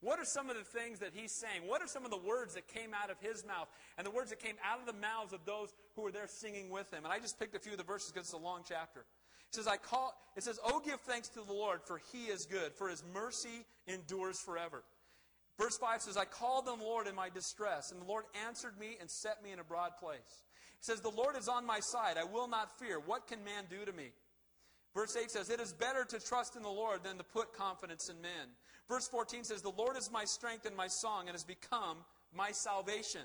[0.00, 1.66] What are some of the things that he's saying?
[1.66, 3.68] What are some of the words that came out of his mouth
[3.98, 6.70] and the words that came out of the mouths of those who were there singing
[6.70, 7.04] with him?
[7.04, 9.00] And I just picked a few of the verses because it's a long chapter.
[9.00, 12.46] It says, I call, it says, Oh, give thanks to the Lord, for he is
[12.46, 14.84] good, for his mercy endures forever.
[15.58, 18.78] Verse 5 says, I called on the Lord in my distress, and the Lord answered
[18.78, 20.44] me and set me in a broad place.
[20.78, 22.16] It says, The Lord is on my side.
[22.18, 23.00] I will not fear.
[23.00, 24.10] What can man do to me?
[24.96, 28.08] Verse 8 says, It is better to trust in the Lord than to put confidence
[28.08, 28.48] in men.
[28.88, 31.98] Verse 14 says, The Lord is my strength and my song, and has become
[32.34, 33.20] my salvation.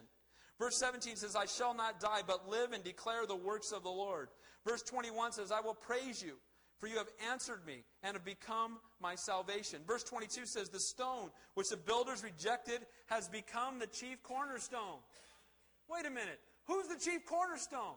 [0.59, 3.89] Verse 17 says, I shall not die, but live and declare the works of the
[3.89, 4.27] Lord.
[4.67, 6.33] Verse 21 says, I will praise you,
[6.77, 9.79] for you have answered me and have become my salvation.
[9.87, 14.99] Verse 22 says, The stone which the builders rejected has become the chief cornerstone.
[15.89, 16.39] Wait a minute.
[16.67, 17.95] Who's the chief cornerstone?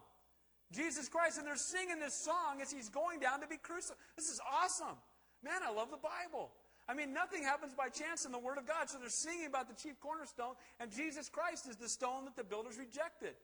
[0.72, 1.38] Jesus Christ.
[1.38, 3.98] And they're singing this song as he's going down to be crucified.
[4.16, 4.96] This is awesome.
[5.42, 6.50] Man, I love the Bible.
[6.88, 8.90] I mean, nothing happens by chance in the Word of God.
[8.90, 12.44] So they're singing about the chief cornerstone, and Jesus Christ is the stone that the
[12.44, 13.34] builders rejected.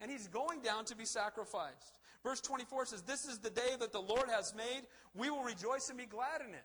[0.00, 1.98] And he's going down to be sacrificed.
[2.22, 4.82] Verse 24 says, This is the day that the Lord has made.
[5.14, 6.64] We will rejoice and be glad in it.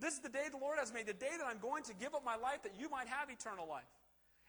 [0.00, 2.14] This is the day the Lord has made, the day that I'm going to give
[2.14, 3.82] up my life that you might have eternal life.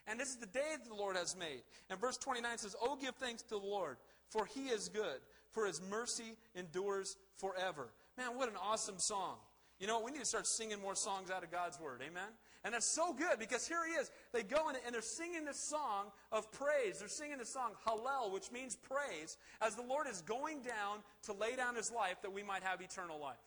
[0.06, 1.62] And this is the day that the Lord has made.
[1.88, 3.96] And verse 29 says, Oh, give thanks to the Lord,
[4.30, 5.20] for he is good,
[5.50, 7.88] for his mercy endures forever.
[8.16, 9.36] Man, what an awesome song.
[9.78, 10.06] You know, what?
[10.06, 12.02] we need to start singing more songs out of God's Word.
[12.06, 12.28] Amen?
[12.64, 14.10] And that's so good because here he is.
[14.32, 16.98] They go in and they're singing this song of praise.
[16.98, 21.32] They're singing the song Hallel, which means praise, as the Lord is going down to
[21.32, 23.38] lay down his life that we might have eternal life.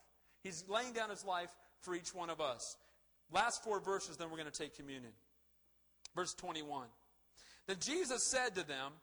[0.42, 2.78] He's laying down his life for each one of us.
[3.32, 5.12] Last four verses, then we're going to take communion.
[6.16, 6.88] Verse 21.
[7.68, 8.94] Then Jesus said to them,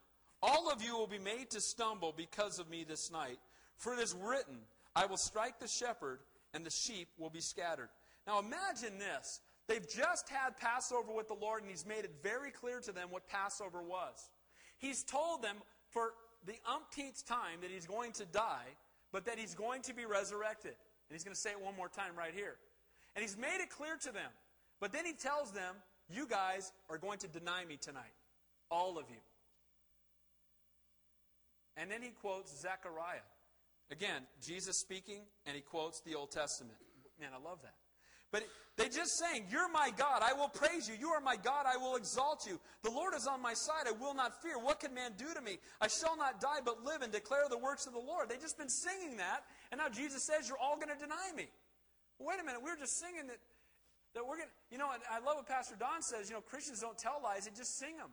[0.43, 3.39] All of you will be made to stumble because of me this night,
[3.77, 4.59] for it is written,
[4.97, 6.21] I will strike the shepherd,
[6.55, 7.89] and the sheep will be scattered.
[8.27, 9.41] Now imagine this.
[9.69, 13.09] They've just had Passover with the Lord, and He's made it very clear to them
[13.11, 14.31] what Passover was.
[14.79, 15.57] He's told them
[15.91, 16.15] for
[16.47, 18.67] the umpteenth time that He's going to die,
[19.13, 20.73] but that He's going to be resurrected.
[20.73, 22.57] And He's going to say it one more time right here.
[23.15, 24.31] And He's made it clear to them.
[24.81, 25.77] But then He tells them,
[26.09, 28.15] You guys are going to deny me tonight.
[28.71, 29.21] All of you.
[31.81, 33.25] And then He quotes Zechariah.
[33.91, 36.77] Again, Jesus speaking, and He quotes the Old Testament.
[37.19, 37.75] Man, I love that.
[38.31, 38.45] But
[38.77, 40.95] they just saying, You're my God, I will praise you.
[40.95, 42.61] You are my God, I will exalt you.
[42.83, 44.59] The Lord is on my side, I will not fear.
[44.59, 45.59] What can man do to me?
[45.81, 48.29] I shall not die, but live and declare the works of the Lord.
[48.29, 51.49] They've just been singing that, and now Jesus says, You're all going to deny me.
[52.21, 53.41] Wait a minute, we were just singing that,
[54.15, 56.81] that we're going to, you know, I love what Pastor Don says, you know, Christians
[56.81, 58.11] don't tell lies, they just sing them.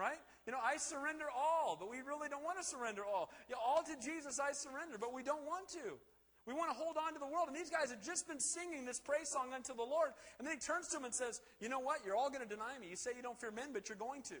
[0.00, 0.16] Right?
[0.46, 3.28] You know, I surrender all, but we really don't want to surrender all.
[3.52, 6.00] Yeah, all to Jesus I surrender, but we don't want to.
[6.46, 7.48] We want to hold on to the world.
[7.48, 10.16] And these guys have just been singing this praise song unto the Lord.
[10.38, 12.00] And then he turns to them and says, You know what?
[12.00, 12.88] You're all going to deny me.
[12.88, 14.40] You say you don't fear men, but you're going to.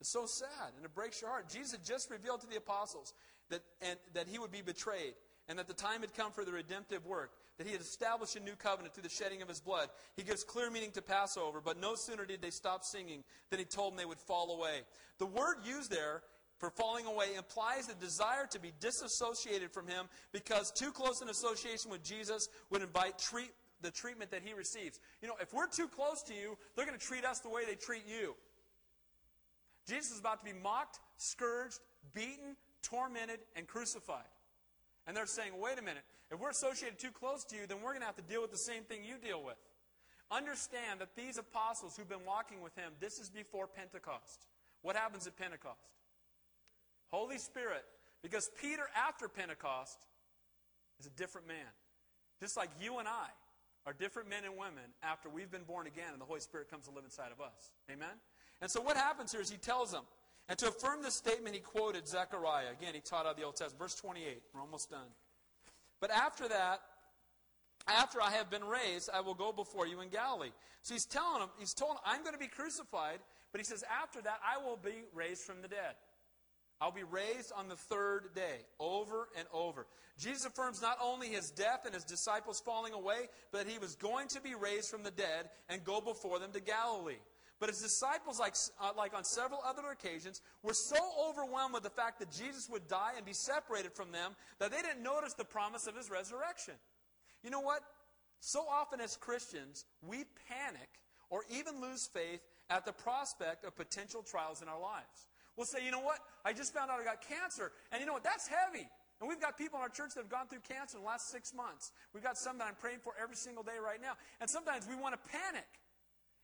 [0.00, 1.48] It's so sad, and it breaks your heart.
[1.48, 3.14] Jesus had just revealed to the apostles
[3.50, 5.14] that, and, that he would be betrayed,
[5.48, 7.30] and that the time had come for the redemptive work,
[7.62, 9.88] that he had established a new covenant through the shedding of his blood.
[10.16, 13.64] He gives clear meaning to Passover, but no sooner did they stop singing than he
[13.64, 14.80] told them they would fall away.
[15.18, 16.22] The word used there
[16.58, 21.28] for falling away implies the desire to be disassociated from him because too close an
[21.28, 24.98] association with Jesus would invite treat, the treatment that he receives.
[25.20, 27.62] You know, if we're too close to you, they're going to treat us the way
[27.64, 28.34] they treat you.
[29.86, 31.78] Jesus is about to be mocked, scourged,
[32.12, 34.26] beaten, tormented, and crucified.
[35.06, 37.90] And they're saying, wait a minute, if we're associated too close to you, then we're
[37.90, 39.56] going to have to deal with the same thing you deal with.
[40.30, 44.46] Understand that these apostles who've been walking with him, this is before Pentecost.
[44.80, 45.78] What happens at Pentecost?
[47.10, 47.84] Holy Spirit.
[48.22, 49.98] Because Peter, after Pentecost,
[51.00, 51.68] is a different man.
[52.40, 53.28] Just like you and I
[53.84, 56.86] are different men and women after we've been born again and the Holy Spirit comes
[56.86, 57.72] to live inside of us.
[57.90, 58.14] Amen?
[58.60, 60.04] And so what happens here is he tells them,
[60.52, 62.72] and to affirm this statement, he quoted Zechariah.
[62.78, 63.78] Again, he taught out of the Old Testament.
[63.78, 64.42] Verse 28.
[64.52, 65.08] We're almost done.
[65.98, 66.82] But after that,
[67.88, 70.50] after I have been raised, I will go before you in Galilee.
[70.82, 73.82] So he's telling him, he's told them, I'm going to be crucified, but he says,
[74.02, 75.94] after that, I will be raised from the dead.
[76.82, 79.86] I'll be raised on the third day, over and over.
[80.18, 84.28] Jesus affirms not only his death and his disciples falling away, but he was going
[84.28, 87.16] to be raised from the dead and go before them to Galilee.
[87.62, 90.96] But his disciples, like, uh, like on several other occasions, were so
[91.28, 94.82] overwhelmed with the fact that Jesus would die and be separated from them that they
[94.82, 96.74] didn't notice the promise of his resurrection.
[97.44, 97.82] You know what?
[98.40, 100.88] So often as Christians, we panic
[101.30, 105.28] or even lose faith at the prospect of potential trials in our lives.
[105.56, 106.18] We'll say, you know what?
[106.44, 107.70] I just found out I got cancer.
[107.92, 108.24] And you know what?
[108.24, 108.88] That's heavy.
[109.20, 111.30] And we've got people in our church that have gone through cancer in the last
[111.30, 111.92] six months.
[112.12, 114.14] We've got some that I'm praying for every single day right now.
[114.40, 115.68] And sometimes we want to panic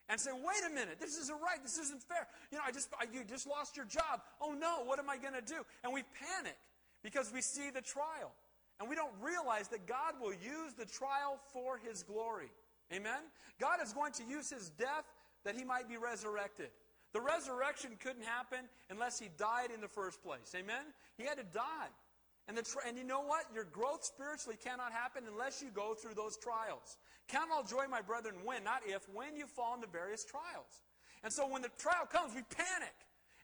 [0.09, 1.61] and say, wait a minute, this isn't right.
[1.63, 2.27] This isn't fair.
[2.51, 4.21] You know, I just, I, you just lost your job.
[4.41, 5.61] Oh no, what am I going to do?
[5.83, 6.57] And we panic
[7.03, 8.31] because we see the trial.
[8.79, 12.49] And we don't realize that God will use the trial for His glory.
[12.93, 13.21] Amen?
[13.59, 15.05] God is going to use His death
[15.43, 16.69] that He might be resurrected.
[17.13, 20.53] The resurrection couldn't happen unless he died in the first place.
[20.55, 20.93] Amen?
[21.17, 21.89] He had to die.
[22.49, 23.45] And, the and you know what?
[23.53, 26.97] Your growth spiritually cannot happen unless you go through those trials.
[27.27, 30.81] Count all joy, my brethren, when, not if, when you fall into various trials.
[31.23, 32.97] And so when the trial comes, we panic.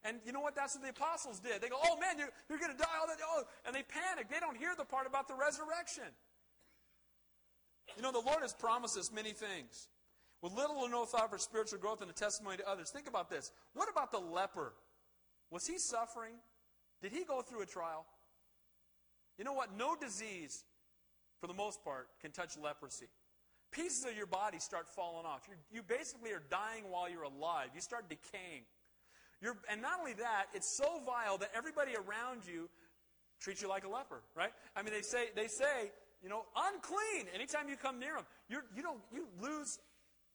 [0.03, 0.56] And you know what?
[0.56, 1.62] That's what the apostles did.
[1.62, 2.97] They go, oh man, you're, you're going to die.
[2.99, 4.26] All that, oh, and they panic.
[4.28, 6.10] They don't hear the part about the resurrection.
[7.95, 9.88] You know, the Lord has promised us many things.
[10.41, 12.89] With little or no thought for spiritual growth and a testimony to others.
[12.89, 13.51] Think about this.
[13.74, 14.74] What about the leper?
[15.51, 16.34] Was he suffering?
[17.03, 18.06] Did he go through a trial?
[19.38, 19.76] You know what?
[19.78, 20.64] No disease,
[21.40, 23.08] for the most part, can touch leprosy.
[23.72, 25.42] Pieces of your body start falling off.
[25.48, 27.70] You're, you basically are dying while you're alive.
[27.74, 28.64] You start decaying.
[29.42, 32.70] You're, and not only that, it's so vile that everybody around you
[33.40, 34.52] treats you like a leper, right?
[34.76, 35.92] I mean, they say, they say
[36.26, 38.26] you know, unclean anytime you come near them.
[38.50, 39.78] You're, you, don't, you lose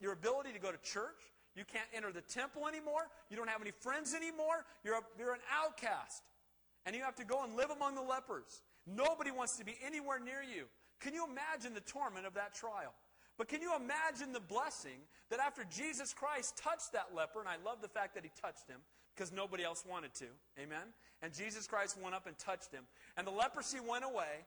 [0.01, 1.18] your ability to go to church.
[1.57, 3.09] You can't enter the temple anymore.
[3.28, 4.64] You don't have any friends anymore.
[4.84, 6.22] You're, a, you're an outcast.
[6.86, 8.62] And you have to go and live among the lepers.
[8.86, 10.66] Nobody wants to be anywhere near you.
[11.00, 12.94] Can you imagine the torment of that trial?
[13.38, 15.00] But can you imagine the blessing
[15.30, 18.68] that after Jesus Christ touched that leper, and I love the fact that he touched
[18.68, 18.80] him
[19.14, 20.26] because nobody else wanted to,
[20.60, 20.92] amen?
[21.22, 22.84] And Jesus Christ went up and touched him,
[23.16, 24.44] and the leprosy went away.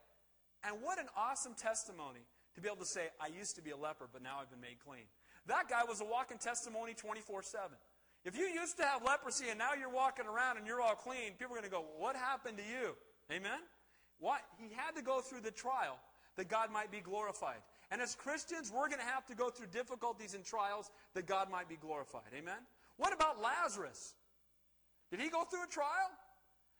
[0.64, 2.22] And what an awesome testimony
[2.56, 4.62] to be able to say, I used to be a leper, but now I've been
[4.62, 5.10] made clean.
[5.48, 7.72] That guy was a walking testimony 24 7.
[8.26, 11.34] If you used to have leprosy and now you're walking around and you're all clean,
[11.38, 12.96] people are going to go, What happened to you?
[13.32, 13.60] Amen?
[14.24, 14.40] What?
[14.56, 16.00] He had to go through the trial
[16.38, 17.60] that God might be glorified.
[17.92, 21.52] And as Christians, we're going to have to go through difficulties and trials that God
[21.52, 22.32] might be glorified.
[22.32, 22.64] Amen?
[22.96, 24.16] What about Lazarus?
[25.12, 26.10] Did he go through a trial?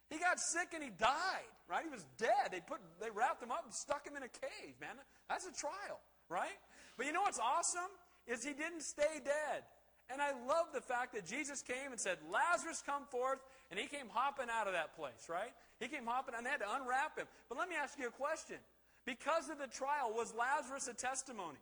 [0.10, 1.84] He got sick and he died, right?
[1.84, 2.50] He was dead.
[2.52, 4.96] They put they wrapped him up and stuck him in a cave, man.
[5.28, 6.58] That's a trial, right?
[6.96, 7.92] But you know what's awesome?
[8.28, 9.64] is he didn't stay dead.
[10.10, 13.40] And I love the fact that Jesus came and said, Lazarus, come forth.
[13.74, 15.50] And he came hopping out of that place, right?
[15.82, 17.26] He came hopping, and they had to unwrap him.
[17.50, 18.62] But let me ask you a question.
[19.02, 21.58] Because of the trial, was Lazarus a testimony?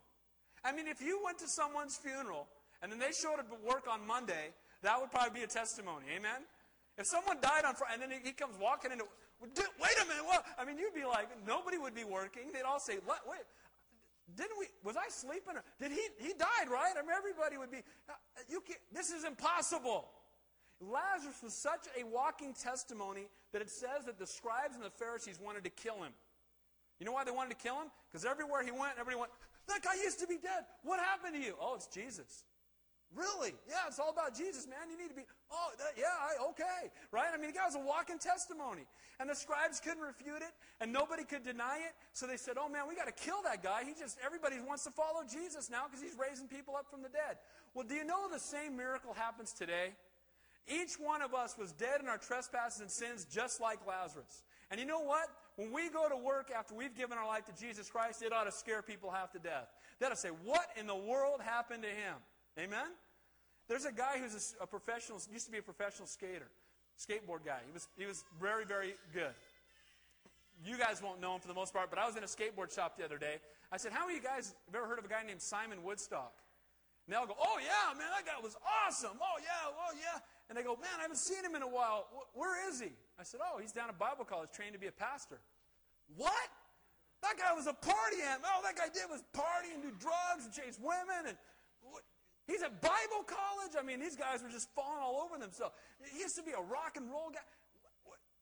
[0.59, 2.51] I mean, if you went to someone's funeral
[2.83, 4.51] and then they showed up at work on Monday,
[4.83, 6.03] that would probably be a testimony.
[6.13, 6.43] Amen?
[6.97, 9.05] If someone died on Friday and then he comes walking into,
[9.39, 10.43] wait a minute, what?
[10.59, 12.51] I mean, you'd be like, nobody would be working.
[12.51, 13.47] They'd all say, wait,
[14.35, 14.67] didn't we?
[14.83, 15.55] Was I sleeping?
[15.79, 16.03] Did he?
[16.19, 16.91] He died, right?
[16.91, 17.79] I mean, everybody would be.
[18.09, 18.13] Uh,
[18.49, 20.11] you can't, this is impossible.
[20.81, 25.39] Lazarus was such a walking testimony that it says that the scribes and the Pharisees
[25.39, 26.11] wanted to kill him.
[26.99, 27.89] You know why they wanted to kill him?
[28.09, 29.31] Because everywhere he went, everybody went,
[29.67, 30.65] "That guy used to be dead.
[30.83, 32.43] What happened to you?" Oh, it's Jesus.
[33.13, 33.51] Really?
[33.67, 34.87] Yeah, it's all about Jesus, man.
[34.89, 36.87] You need to be, oh, that, yeah, I, okay.
[37.11, 37.27] Right?
[37.33, 38.87] I mean, the guy was a walking testimony.
[39.19, 41.93] And the scribes couldn't refute it, and nobody could deny it.
[42.13, 43.83] So they said, oh, man, we got to kill that guy.
[43.83, 47.09] He just, everybody wants to follow Jesus now because he's raising people up from the
[47.09, 47.35] dead.
[47.73, 49.91] Well, do you know the same miracle happens today?
[50.67, 54.43] Each one of us was dead in our trespasses and sins, just like Lazarus.
[54.69, 55.27] And you know what?
[55.57, 58.45] When we go to work after we've given our life to Jesus Christ, it ought
[58.45, 59.67] to scare people half to death.
[59.99, 62.15] They ought to say, What in the world happened to him?
[62.57, 62.87] Amen?
[63.67, 66.49] There's a guy who's a, a professional, used to be a professional skater,
[66.99, 67.59] skateboard guy.
[67.65, 69.31] He was, he was very, very good.
[70.65, 72.73] You guys won't know him for the most part, but I was in a skateboard
[72.73, 73.37] shop the other day.
[73.71, 75.83] I said, How many of you guys have ever heard of a guy named Simon
[75.83, 76.33] Woodstock?
[77.07, 78.55] And they all go, Oh, yeah, man, that guy was
[78.85, 79.17] awesome.
[79.19, 80.19] Oh, yeah, oh, yeah.
[80.51, 82.11] And they go, Man, I haven't seen him in a while.
[82.35, 82.91] Where is he?
[83.15, 85.39] I said, Oh, he's down at Bible college trained to be a pastor.
[86.19, 86.51] What?
[87.23, 88.51] That guy was a party animal.
[88.51, 91.31] Oh, all that guy did was party and do drugs and chase women.
[91.31, 91.37] And
[92.51, 93.79] He's at Bible college.
[93.79, 95.71] I mean, these guys were just falling all over themselves.
[96.11, 97.47] He used to be a rock and roll guy.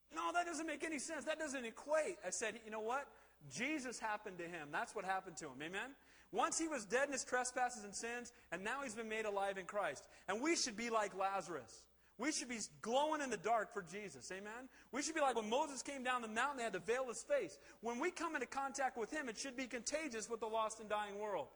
[0.09, 1.25] No, that doesn't make any sense.
[1.25, 2.17] That doesn't equate.
[2.25, 3.05] I said, you know what?
[3.53, 4.69] Jesus happened to him.
[4.71, 5.61] That's what happened to him.
[5.61, 5.93] Amen?
[6.31, 9.59] Once he was dead in his trespasses and sins, and now he's been made alive
[9.59, 10.03] in Christ.
[10.27, 11.83] And we should be like Lazarus.
[12.19, 14.29] We should be glowing in the dark for Jesus.
[14.31, 14.67] Amen?
[14.91, 17.23] We should be like when Moses came down the mountain, they had to veil his
[17.23, 17.57] face.
[17.81, 20.89] When we come into contact with him, it should be contagious with the lost and
[20.89, 21.47] dying world.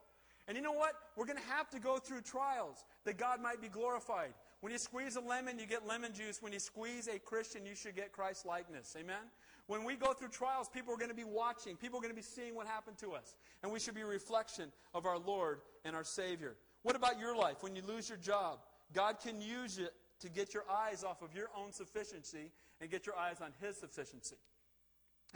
[0.48, 0.94] And you know what?
[1.18, 4.34] We're going to have to go through trials that God might be glorified.
[4.62, 6.42] When you squeeze a lemon, you get lemon juice.
[6.42, 8.96] When you squeeze a Christian, you should get Christ likeness.
[8.98, 9.24] Amen?
[9.68, 11.76] When we go through trials, people are going to be watching.
[11.76, 13.36] People are going to be seeing what happened to us.
[13.64, 16.56] And we should be a reflection of our Lord and our Savior.
[16.84, 17.58] What about your life?
[17.62, 18.60] When you lose your job,
[18.94, 19.94] God can use it
[20.24, 23.78] to get your eyes off of your own sufficiency and get your eyes on His
[23.78, 24.38] sufficiency.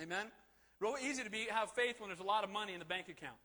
[0.01, 0.27] Amen?
[0.79, 3.09] Real easy to be have faith when there's a lot of money in the bank
[3.09, 3.35] account.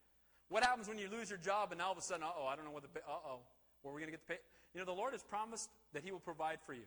[0.48, 2.64] What happens when you lose your job and all of a sudden, oh, I don't
[2.64, 3.40] know what the, uh oh,
[3.82, 4.40] where are we going to get the pay?
[4.74, 6.86] You know, the Lord has promised that He will provide for you.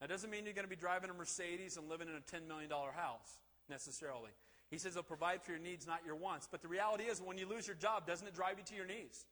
[0.00, 2.48] That doesn't mean you're going to be driving a Mercedes and living in a $10
[2.48, 4.30] million house necessarily.
[4.70, 6.48] He says He'll provide for your needs, not your wants.
[6.50, 8.86] But the reality is, when you lose your job, doesn't it drive you to your
[8.86, 9.24] knees?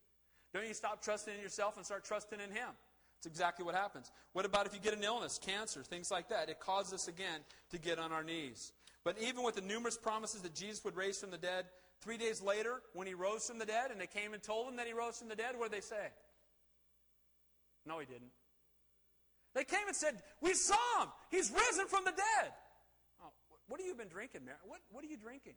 [0.55, 2.71] Don't you stop trusting in yourself and start trusting in Him?
[3.19, 4.11] It's exactly what happens.
[4.33, 6.49] What about if you get an illness, cancer, things like that?
[6.49, 7.41] It causes us again
[7.71, 8.73] to get on our knees.
[9.05, 11.67] But even with the numerous promises that Jesus would raise from the dead,
[12.01, 14.77] Three days later, when he rose from the dead, and they came and told him
[14.77, 16.15] that he rose from the dead, what did they say?
[17.85, 18.31] No, he didn't.
[19.55, 21.09] They came and said, We saw him.
[21.31, 22.53] He's risen from the dead.
[23.23, 23.33] Oh,
[23.67, 24.59] what have you been drinking, Mary?
[24.65, 25.55] What, what are you drinking?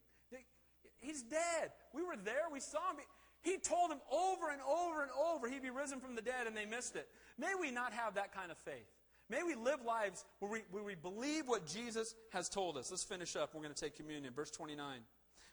[0.99, 1.71] He's dead.
[1.93, 2.49] We were there.
[2.51, 2.97] We saw him.
[3.41, 6.55] He told them over and over and over he'd be risen from the dead, and
[6.55, 7.07] they missed it.
[7.39, 8.87] May we not have that kind of faith.
[9.29, 12.91] May we live lives where we, where we believe what Jesus has told us.
[12.91, 13.55] Let's finish up.
[13.55, 14.33] We're going to take communion.
[14.33, 14.99] Verse 29.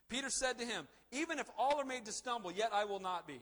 [0.08, 3.26] Peter said to him, Even if all are made to stumble, yet I will not
[3.26, 3.40] be.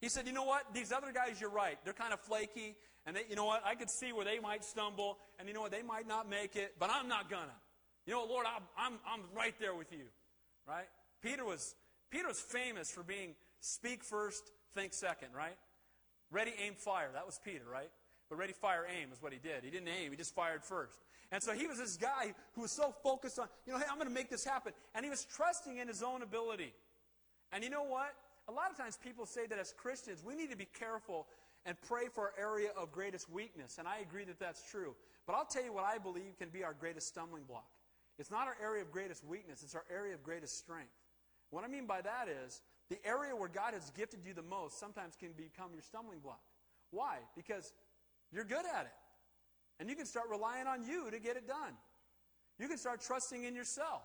[0.00, 0.74] He said, You know what?
[0.74, 1.78] These other guys, you're right.
[1.84, 2.74] They're kind of flaky.
[3.06, 3.62] And they, you know what?
[3.64, 5.18] I could see where they might stumble.
[5.38, 5.70] And you know what?
[5.70, 6.74] They might not make it.
[6.78, 7.54] But I'm not going to.
[8.06, 8.46] You know what, Lord?
[8.46, 10.06] I'm, I'm, I'm right there with you.
[10.66, 10.88] Right?
[11.22, 11.74] Peter was,
[12.10, 15.56] Peter was famous for being speak first, think second, right?
[16.30, 17.10] Ready, aim, fire.
[17.12, 17.90] That was Peter, right?
[18.28, 19.64] But ready, fire, aim is what he did.
[19.64, 20.98] He didn't aim, he just fired first.
[21.32, 23.96] And so he was this guy who was so focused on, you know, hey, I'm
[23.96, 24.72] going to make this happen.
[24.94, 26.72] And he was trusting in his own ability.
[27.52, 28.14] And you know what?
[28.48, 31.26] A lot of times people say that as Christians, we need to be careful
[31.66, 33.78] and pray for our area of greatest weakness.
[33.78, 34.94] And I agree that that's true.
[35.26, 37.68] But I'll tell you what I believe can be our greatest stumbling block.
[38.18, 40.92] It's not our area of greatest weakness, it's our area of greatest strength.
[41.50, 44.78] What I mean by that is the area where God has gifted you the most
[44.78, 46.42] sometimes can become your stumbling block.
[46.90, 47.18] Why?
[47.36, 47.72] Because
[48.32, 48.92] you're good at it.
[49.78, 51.74] And you can start relying on you to get it done.
[52.58, 54.02] You can start trusting in yourself.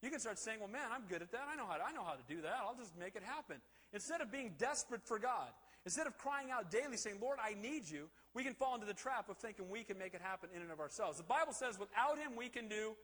[0.00, 1.48] You can start saying, "Well, man, I'm good at that.
[1.48, 2.54] I know how to, I know how to do that.
[2.60, 3.60] I'll just make it happen."
[3.92, 5.52] Instead of being desperate for God,
[5.84, 8.94] instead of crying out daily saying, "Lord, I need you," we can fall into the
[8.94, 11.18] trap of thinking we can make it happen in and of ourselves.
[11.18, 12.96] The Bible says, "Without him we can do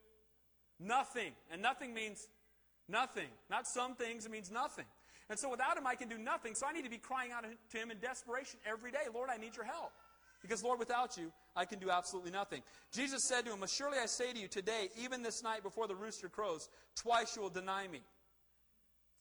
[0.78, 2.28] nothing." And nothing means
[2.86, 3.30] nothing.
[3.48, 4.86] Not some things, it means nothing.
[5.30, 6.54] And so without him I can do nothing.
[6.54, 9.36] So I need to be crying out to him in desperation every day, "Lord, I
[9.36, 9.92] need your help."
[10.44, 12.62] Because, Lord, without you, I can do absolutely nothing.
[12.92, 15.94] Jesus said to him, Surely I say to you, today, even this night before the
[15.94, 18.02] rooster crows, twice you will deny me.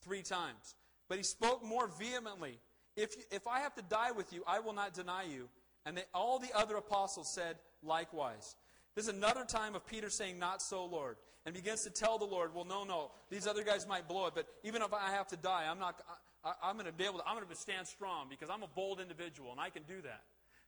[0.02, 0.74] Three times.
[1.08, 2.58] But he spoke more vehemently.
[2.94, 5.48] If, you, if I have to die with you, I will not deny you.
[5.86, 8.54] And they, all the other apostles said likewise.
[8.94, 11.16] This is another time of Peter saying, Not so, Lord.
[11.46, 13.10] And begins to tell the Lord, Well, no, no.
[13.30, 16.00] These other guys might blow it, but even if I have to die, I'm not.
[16.44, 17.26] I, am going to be able to.
[17.26, 20.22] I'm going to stand strong because I'm a bold individual and I can do that.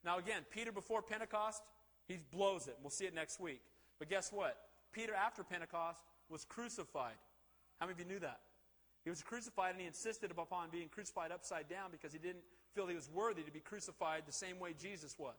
[0.05, 1.62] Now, again, Peter before Pentecost,
[2.07, 2.77] he blows it.
[2.83, 3.61] We'll see it next week.
[3.99, 4.57] But guess what?
[4.93, 7.16] Peter after Pentecost was crucified.
[7.79, 8.41] How many of you knew that?
[9.05, 12.43] He was crucified and he insisted upon being crucified upside down because he didn't
[12.74, 15.37] feel he was worthy to be crucified the same way Jesus was.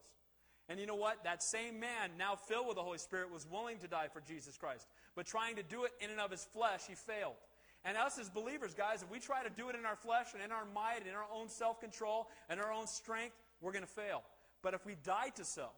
[0.69, 1.23] And you know what?
[1.23, 4.57] That same man, now filled with the Holy Spirit, was willing to die for Jesus
[4.57, 4.87] Christ.
[5.15, 7.35] But trying to do it in and of his flesh, he failed.
[7.85, 10.43] And us as believers, guys, if we try to do it in our flesh and
[10.43, 13.85] in our might and in our own self control and our own strength, we're going
[13.85, 14.23] to fail.
[14.61, 15.75] But if we die to self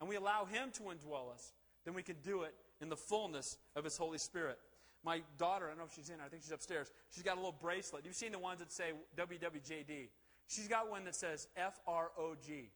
[0.00, 1.52] and we allow Him to indwell us,
[1.84, 4.58] then we can do it in the fullness of His Holy Spirit.
[5.04, 6.90] My daughter, I don't know if she's in, I think she's upstairs.
[7.10, 8.04] She's got a little bracelet.
[8.04, 10.08] You've seen the ones that say WWJD.
[10.48, 12.70] She's got one that says F R O G,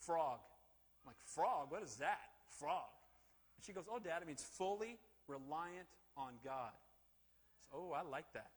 [0.00, 0.40] frog.
[1.04, 1.70] I'm like, frog?
[1.70, 2.32] What is that?
[2.58, 2.90] Frog.
[3.56, 4.98] And she goes, Oh, Dad, it means fully
[5.28, 5.86] reliant
[6.16, 6.72] on God.
[7.70, 8.50] So, oh, I like that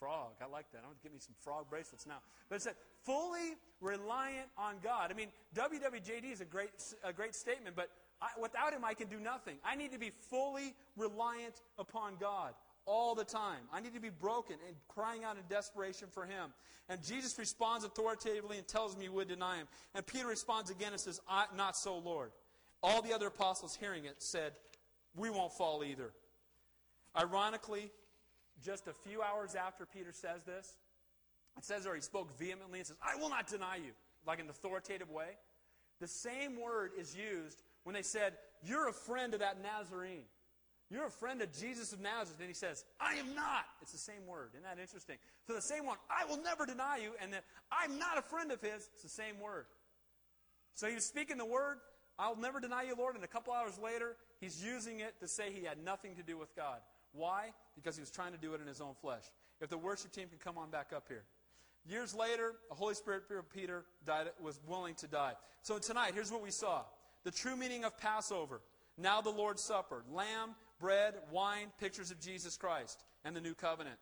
[0.00, 0.32] frog.
[0.40, 0.78] I like that.
[0.78, 2.20] I'm going to give me some frog bracelets now.
[2.48, 5.12] But it said, fully reliant on God.
[5.12, 6.70] I mean, WWJD is a great,
[7.04, 7.90] a great statement, but
[8.22, 9.56] I, without Him, I can do nothing.
[9.62, 12.54] I need to be fully reliant upon God
[12.86, 13.60] all the time.
[13.72, 16.52] I need to be broken and crying out in desperation for Him.
[16.88, 19.68] And Jesus responds authoritatively and tells me he would deny Him.
[19.94, 21.20] And Peter responds again and says,
[21.56, 22.30] Not so, Lord.
[22.82, 24.52] All the other apostles hearing it said,
[25.14, 26.12] We won't fall either.
[27.16, 27.90] Ironically,
[28.64, 30.76] just a few hours after Peter says this,
[31.56, 33.92] it says there he spoke vehemently and says, I will not deny you,
[34.26, 35.36] like an authoritative way.
[36.00, 40.24] The same word is used when they said, You're a friend of that Nazarene.
[40.90, 42.40] You're a friend of Jesus of Nazareth.
[42.40, 43.64] And he says, I am not.
[43.80, 44.50] It's the same word.
[44.54, 45.16] Isn't that interesting?
[45.46, 48.50] So the same one, I will never deny you, and then I'm not a friend
[48.50, 48.90] of his.
[48.94, 49.66] It's the same word.
[50.74, 51.78] So he was speaking the word,
[52.18, 55.52] I'll never deny you, Lord, and a couple hours later, he's using it to say
[55.52, 56.78] he had nothing to do with God.
[57.12, 57.52] Why?
[57.74, 59.24] Because he was trying to do it in his own flesh.
[59.60, 61.24] If the worship team can come on back up here.
[61.88, 63.22] Years later, the Holy Spirit
[63.52, 65.32] Peter died, was willing to die.
[65.62, 66.82] So tonight, here's what we saw.
[67.24, 68.60] The true meaning of Passover.
[68.98, 70.04] Now the Lord's Supper.
[70.12, 73.96] Lamb, bread, wine, pictures of Jesus Christ and the new covenant.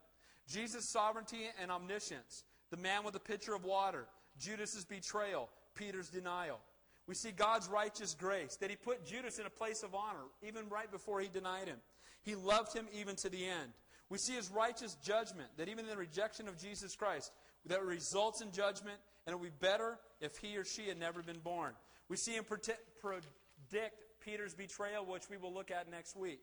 [0.49, 2.45] Jesus' sovereignty and omniscience.
[2.71, 4.07] The man with the pitcher of water.
[4.39, 5.51] Judas' betrayal.
[5.75, 6.61] Peter's denial.
[7.07, 10.69] We see God's righteous grace, that he put Judas in a place of honor, even
[10.69, 11.79] right before he denied him.
[12.23, 13.73] He loved him even to the end.
[14.11, 17.33] We see his righteous judgment, that even in the rejection of Jesus Christ,
[17.67, 21.23] that results in judgment, and it would be better if he or she had never
[21.23, 21.73] been born.
[22.09, 22.81] We see him predict
[24.21, 26.41] Peter's betrayal, which we will look at next week.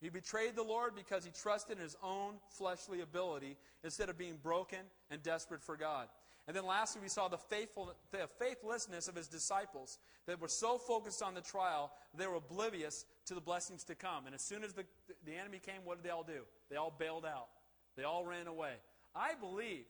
[0.00, 4.38] He betrayed the Lord because he trusted in his own fleshly ability instead of being
[4.42, 4.78] broken
[5.10, 6.08] and desperate for God.
[6.46, 10.78] And then lastly, we saw the, faithful, the faithlessness of his disciples that were so
[10.78, 14.26] focused on the trial, they were oblivious to the blessings to come.
[14.26, 14.84] And as soon as the,
[15.26, 16.42] the enemy came, what did they all do?
[16.70, 17.48] They all bailed out,
[17.96, 18.72] they all ran away.
[19.14, 19.84] I believe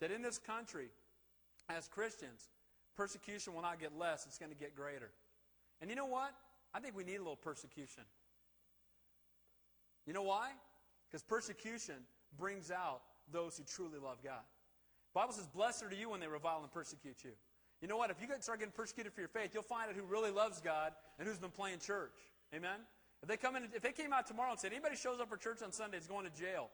[0.00, 0.88] that in this country,
[1.68, 2.48] as Christians,
[2.96, 5.10] persecution will not get less, it's going to get greater.
[5.80, 6.32] And you know what?
[6.74, 8.04] I think we need a little persecution.
[10.06, 10.50] You know why?
[11.08, 11.96] Because persecution
[12.38, 14.42] brings out those who truly love God.
[15.12, 17.32] The Bible says, Blessed are you when they revile and persecute you.
[17.80, 18.10] You know what?
[18.10, 20.92] If you start getting persecuted for your faith, you'll find out who really loves God
[21.18, 22.12] and who's been playing church.
[22.54, 22.80] Amen?
[23.22, 25.36] If they come in, if they came out tomorrow and said, anybody shows up for
[25.36, 26.68] church on Sunday is going to jail,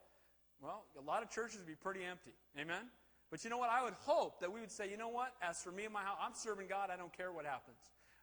[0.60, 2.32] well, a lot of churches would be pretty empty.
[2.58, 2.88] Amen?
[3.30, 3.70] But you know what?
[3.70, 5.32] I would hope that we would say, you know what?
[5.42, 6.90] As for me and my house, I'm serving God.
[6.90, 7.78] I don't care what happens.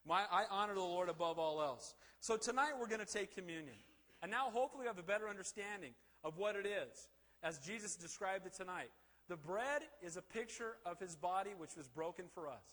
[0.06, 1.94] My, I honor the Lord above all else.
[2.20, 3.76] So tonight we're going to take communion.
[4.24, 5.92] And now hopefully we have a better understanding
[6.24, 7.10] of what it is
[7.44, 8.90] as Jesus described it tonight.
[9.28, 12.64] The bread is a picture of his body which was broken for us.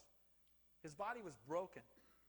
[0.83, 1.83] His body was broken.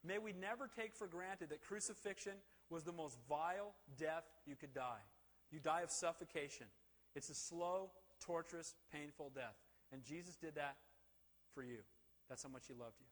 [0.04, 2.34] May we never take for granted that crucifixion
[2.72, 5.06] was the most vile death you could die.
[5.52, 6.66] You die of suffocation.
[7.16, 9.56] It's a slow, torturous, painful death.
[9.94, 10.78] And Jesus did that
[11.54, 11.80] for you.
[12.28, 13.06] That's how much he loved you.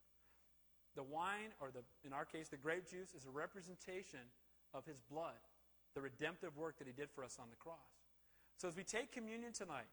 [0.96, 4.20] The wine, or the, in our case, the grape juice, is a representation
[4.74, 5.38] of his blood,
[5.94, 7.90] the redemptive work that he did for us on the cross.
[8.56, 9.88] So as we take communion tonight,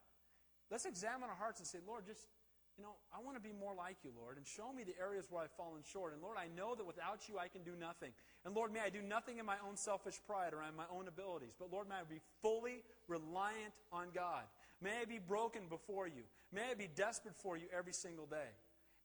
[0.70, 2.28] let's examine our hearts and say, Lord, just,
[2.78, 5.26] you know, I want to be more like you, Lord, and show me the areas
[5.30, 6.14] where I've fallen short.
[6.14, 8.12] And Lord, I know that without you I can do nothing.
[8.46, 11.08] And Lord, may I do nothing in my own selfish pride or in my own
[11.08, 11.56] abilities.
[11.58, 14.44] But Lord, may I be fully reliant on God.
[14.82, 16.24] May I be broken before you.
[16.52, 18.52] May I be desperate for you every single day.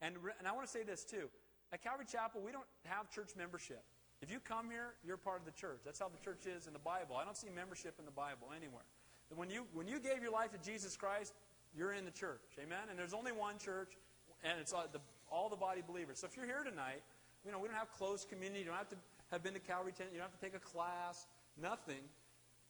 [0.02, 1.30] And, and I want to say this too.
[1.72, 3.82] At Calvary Chapel, we don't have church membership.
[4.22, 5.80] If you come here, you're part of the church.
[5.84, 7.16] That's how the church is in the Bible.
[7.18, 8.86] I don't see membership in the Bible anywhere.
[9.34, 11.34] When you, when you gave your life to Jesus Christ,
[11.74, 12.54] you're in the church.
[12.62, 12.86] Amen?
[12.88, 13.98] And there's only one church,
[14.44, 15.00] and it's all the,
[15.30, 16.20] all the body believers.
[16.20, 17.02] So if you're here tonight,
[17.44, 18.60] you know, we don't have close communion.
[18.60, 18.96] You don't have to
[19.32, 20.10] have been to Calvary tent.
[20.12, 21.26] You don't have to take a class.
[21.60, 22.04] Nothing.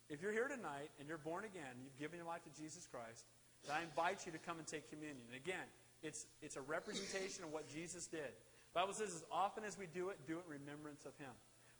[0.08, 3.26] If you're here tonight and you're born again, you've given your life to Jesus Christ,
[3.66, 5.20] then I invite you to come and take communion.
[5.28, 5.66] And again,
[6.02, 8.32] it's, it's a representation of what Jesus did.
[8.72, 11.32] Bible says, as often as we do it, do it in remembrance of Him.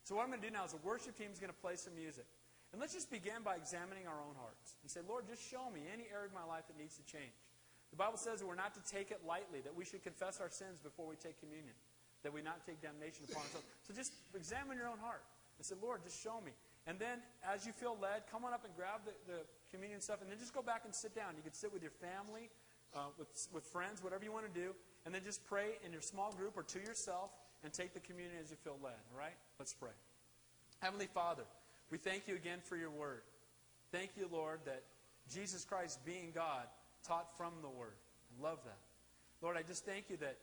[0.05, 1.77] So what I'm going to do now is the worship team is going to play
[1.77, 2.27] some music.
[2.73, 5.85] And let's just begin by examining our own hearts and say, Lord, just show me
[5.93, 7.37] any area of my life that needs to change.
[7.93, 10.49] The Bible says that we're not to take it lightly, that we should confess our
[10.49, 11.77] sins before we take communion,
[12.25, 13.69] that we not take damnation upon ourselves.
[13.85, 15.21] So just examine your own heart
[15.61, 16.57] and say, Lord, just show me.
[16.89, 19.39] And then, as you feel led, come on up and grab the, the
[19.71, 21.37] communion stuff, and then just go back and sit down.
[21.37, 22.49] You can sit with your family,
[22.97, 24.75] uh, with, with friends, whatever you want to do,
[25.05, 27.31] and then just pray in your small group or to yourself
[27.65, 28.95] and take the communion as you feel led.
[29.13, 29.37] All right?
[29.59, 29.91] Let's pray.
[30.81, 31.45] Heavenly Father,
[31.91, 33.23] we thank you again for your word.
[33.93, 34.83] Thank you, Lord, that
[35.33, 36.67] Jesus Christ, being God,
[37.07, 37.95] taught from the word.
[38.39, 38.79] I love that.
[39.41, 40.39] Lord, I just thank you that,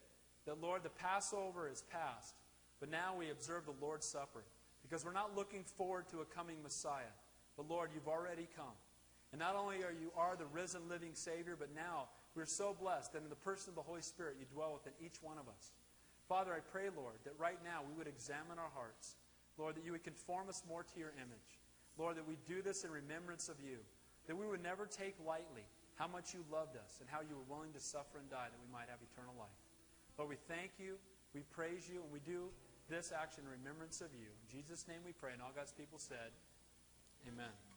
[0.46, 2.36] that, Lord, the Passover is past,
[2.80, 4.44] but now we observe the Lord's Supper
[4.82, 7.16] because we're not looking forward to a coming Messiah.
[7.58, 8.78] But, Lord, you've already come.
[9.32, 12.08] And not only are you are the risen, living Savior, but now
[12.40, 15.20] we're so blessed that in the person of the Holy Spirit you dwell within each
[15.22, 15.76] one of us.
[16.32, 19.20] Father, I pray, Lord, that right now we would examine our hearts
[19.60, 21.60] Lord, that you would conform us more to your image.
[22.00, 23.84] Lord, that we do this in remembrance of you.
[24.28, 25.68] That we would never take lightly
[26.00, 28.62] how much you loved us and how you were willing to suffer and die that
[28.64, 29.60] we might have eternal life.
[30.18, 30.96] Lord, we thank you,
[31.36, 32.48] we praise you, and we do
[32.88, 34.32] this action in remembrance of you.
[34.32, 36.32] In Jesus' name we pray, and all God's people said,
[37.28, 37.69] Amen.